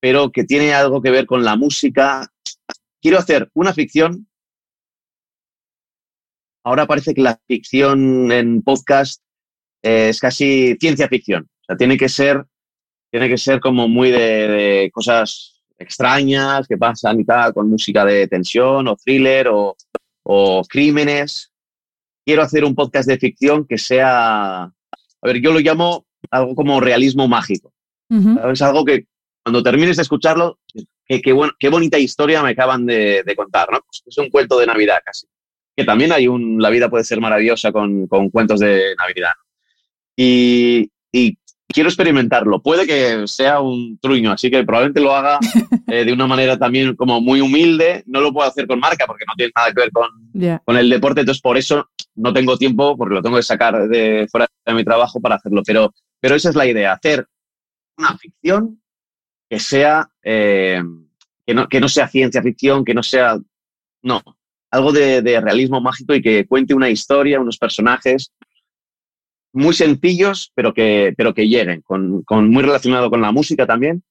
[0.04, 2.30] pero que tiene algo que ver con la música.
[3.00, 4.28] Quiero hacer una ficción.
[6.62, 9.22] Ahora parece que la ficción en podcast
[9.80, 11.44] es casi ciencia ficción.
[11.44, 12.44] O sea, tiene que ser,
[13.10, 18.28] tiene que ser como muy de, cosas extrañas que pasan y tal, con música de
[18.28, 19.74] tensión o thriller o,
[20.22, 21.50] o crímenes.
[22.26, 24.72] quiero hacer un podcast de ficción que sea, a
[25.22, 27.72] ver, yo lo llamo algo como realismo mágico.
[28.52, 29.06] Es algo que
[29.44, 30.58] cuando termines de escucharlo,
[31.06, 33.80] qué, qué, bonita historia me acaban de, contar, ¿no?
[33.80, 35.26] Pues es un cuento de Navidad casi.
[35.76, 39.32] Que también hay un, la vida puede ser maravillosa con, con cuentos de Navidad.
[40.16, 41.36] Y, y,
[41.68, 42.62] quiero experimentarlo.
[42.62, 45.38] Puede que sea un truño, así que probablemente lo haga
[45.88, 48.02] eh, de una manera también como muy humilde.
[48.06, 50.08] No lo puedo hacer con marca porque no tiene nada que ver con,
[50.64, 54.26] con el deporte, entonces por eso no tengo tiempo porque lo tengo que sacar de
[54.30, 55.62] fuera de mi trabajo para hacerlo.
[55.66, 57.26] Pero, pero esa es la idea, hacer
[57.98, 58.80] una ficción
[59.48, 60.82] que sea, eh,
[61.46, 63.38] que, no, que no sea ciencia ficción, que no sea,
[64.02, 64.22] no,
[64.70, 68.32] algo de, de, realismo mágico y que cuente una historia, unos personajes
[69.52, 74.02] muy sencillos, pero que, pero que lleguen, con, con, muy relacionado con la música también.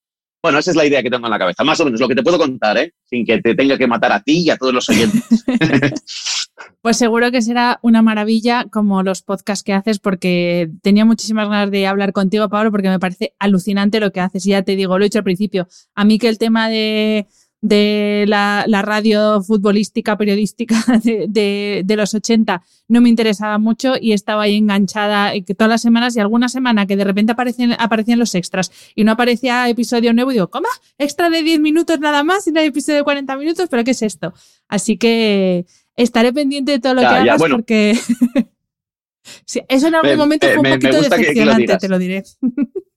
[0.44, 2.16] Bueno, esa es la idea que tengo en la cabeza, más o menos lo que
[2.16, 2.94] te puedo contar, ¿eh?
[3.06, 5.24] sin que te tenga que matar a ti y a todos los oyentes.
[6.82, 11.72] Pues seguro que será una maravilla como los podcasts que haces, porque tenía muchísimas ganas
[11.72, 14.46] de hablar contigo, Pablo, porque me parece alucinante lo que haces.
[14.46, 17.28] Y ya te digo, lo he dicho al principio, a mí que el tema de,
[17.64, 24.44] de la, radio futbolística, periodística de, de, los 80 no me interesaba mucho y estaba
[24.44, 28.36] ahí enganchada eh, todas las semanas y alguna semana que de repente aparecen, aparecían los
[28.36, 30.68] extras y no aparecía episodio nuevo y digo, ¿cómo?
[30.98, 33.70] ¿Extra de 10 minutos nada más y no hay episodio de 40 minutos?
[33.72, 34.34] ¿Pero qué es esto?
[34.68, 37.92] Así que estaré pendiente de todo lo que hagas porque
[39.70, 42.24] eso en algún momento fue un poquito decepcionante, te lo diré.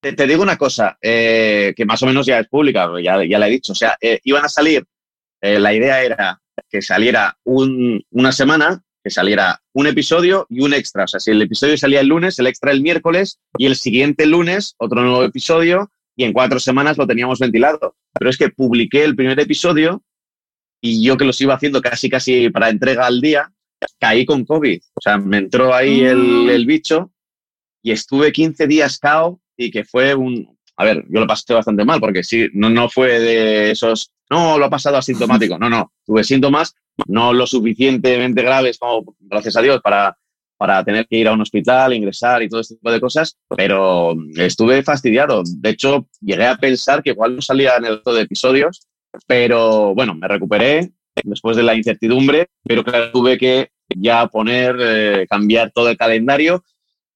[0.00, 3.48] Te, digo una cosa, eh, que más o menos ya es pública, ya, ya la
[3.48, 3.72] he dicho.
[3.72, 4.84] O sea, eh, iban a salir,
[5.42, 11.04] eh, la idea era que saliera una semana, que saliera un episodio y un extra.
[11.04, 14.26] O sea, si el episodio salía el lunes, el extra el miércoles y el siguiente
[14.26, 17.96] lunes otro nuevo episodio y en cuatro semanas lo teníamos ventilado.
[18.18, 20.02] Pero es que publiqué el primer episodio
[20.80, 23.52] y yo que los iba haciendo casi casi para entrega al día,
[23.98, 24.80] caí con COVID.
[24.94, 26.50] O sea, me entró ahí el, mm.
[26.50, 27.12] el bicho
[27.82, 30.58] y estuve 15 días cao y que fue un...
[30.76, 34.58] A ver, yo lo pasé bastante mal porque sí, no, no fue de esos, no,
[34.58, 36.74] lo ha pasado asintomático, no, no, tuve síntomas
[37.06, 40.16] no lo suficientemente graves como, gracias a Dios, para,
[40.56, 44.14] para tener que ir a un hospital, ingresar y todo este tipo de cosas, pero
[44.36, 45.42] estuve fastidiado.
[45.46, 48.86] De hecho, llegué a pensar que igual no salía en el resto de episodios,
[49.26, 50.92] pero bueno, me recuperé
[51.24, 56.62] después de la incertidumbre, pero claro, tuve que ya poner, eh, cambiar todo el calendario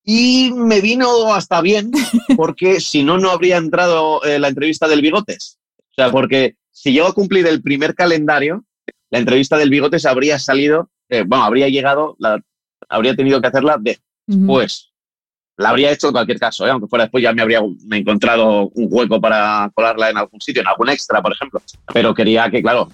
[0.05, 1.91] y me vino hasta bien,
[2.37, 5.59] porque si no, no habría entrado eh, la entrevista del Bigotes.
[5.79, 8.65] O sea, porque si llego a cumplir el primer calendario,
[9.11, 12.41] la entrevista del Bigotes habría salido, eh, bueno, habría llegado, la,
[12.89, 14.91] habría tenido que hacerla después.
[15.57, 16.71] La habría hecho en cualquier caso, ¿eh?
[16.71, 20.63] aunque fuera después ya me habría me encontrado un hueco para colarla en algún sitio,
[20.63, 21.63] en algún extra, por ejemplo.
[21.93, 22.89] Pero quería que, claro,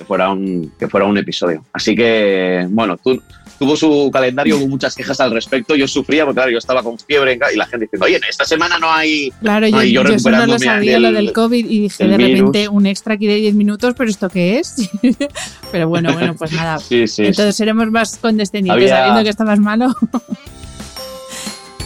[0.00, 1.62] que fuera un, que fuera un episodio.
[1.74, 3.22] Así que, bueno, tú,
[3.58, 5.76] tuvo su calendario, hubo muchas quejas al respecto.
[5.76, 8.78] Yo sufría porque, claro, yo estaba con fiebre y la gente diciendo, oye, esta semana
[8.78, 9.30] no hay.
[9.42, 13.26] Claro, yo, yo, lo sabía lo del COVID y dije de repente un extra aquí
[13.26, 14.88] de 10 minutos, pero ¿esto qué es?
[15.70, 16.78] pero bueno, bueno, pues nada.
[16.78, 19.94] Sí, sí, Entonces seremos más condescendientes sabiendo que estabas malo.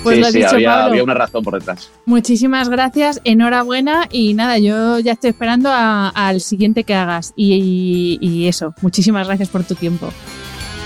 [0.05, 1.91] Pues sí, sí, había, una razón por detrás.
[2.07, 8.75] Muchísimas gracias, enhorabuena y nada, yo ya estoy esperando al siguiente que hagas y eso,
[8.83, 10.13] muchísimas gracias por tu tiempo.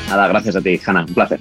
[0.09, 1.05] Nada, gracias a ti, Hanna.
[1.07, 1.41] Un placer.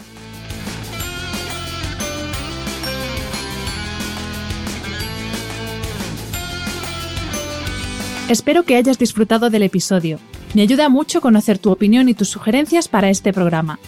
[8.30, 10.20] Espero que hayas disfrutado del episodio.
[10.54, 13.80] Me ayuda mucho conocer tu opinión y tus sugerencias para este programa.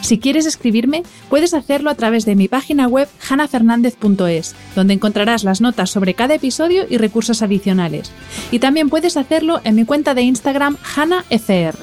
[0.00, 5.60] Si quieres escribirme, puedes hacerlo a través de mi página web hanafernandez.es, donde encontrarás las
[5.60, 8.10] notas sobre cada episodio y recursos adicionales.
[8.50, 11.76] Y también puedes hacerlo en mi cuenta de Instagram hanafr.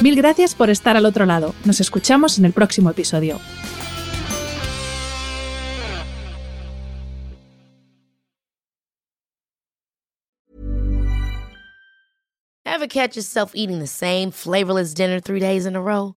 [0.00, 1.54] Mil gracias por estar al otro lado.
[1.64, 3.40] Nos escuchamos en el próximo episodio.
[12.66, 16.16] Ever catch yourself eating the same flavorless dinner three days in a row?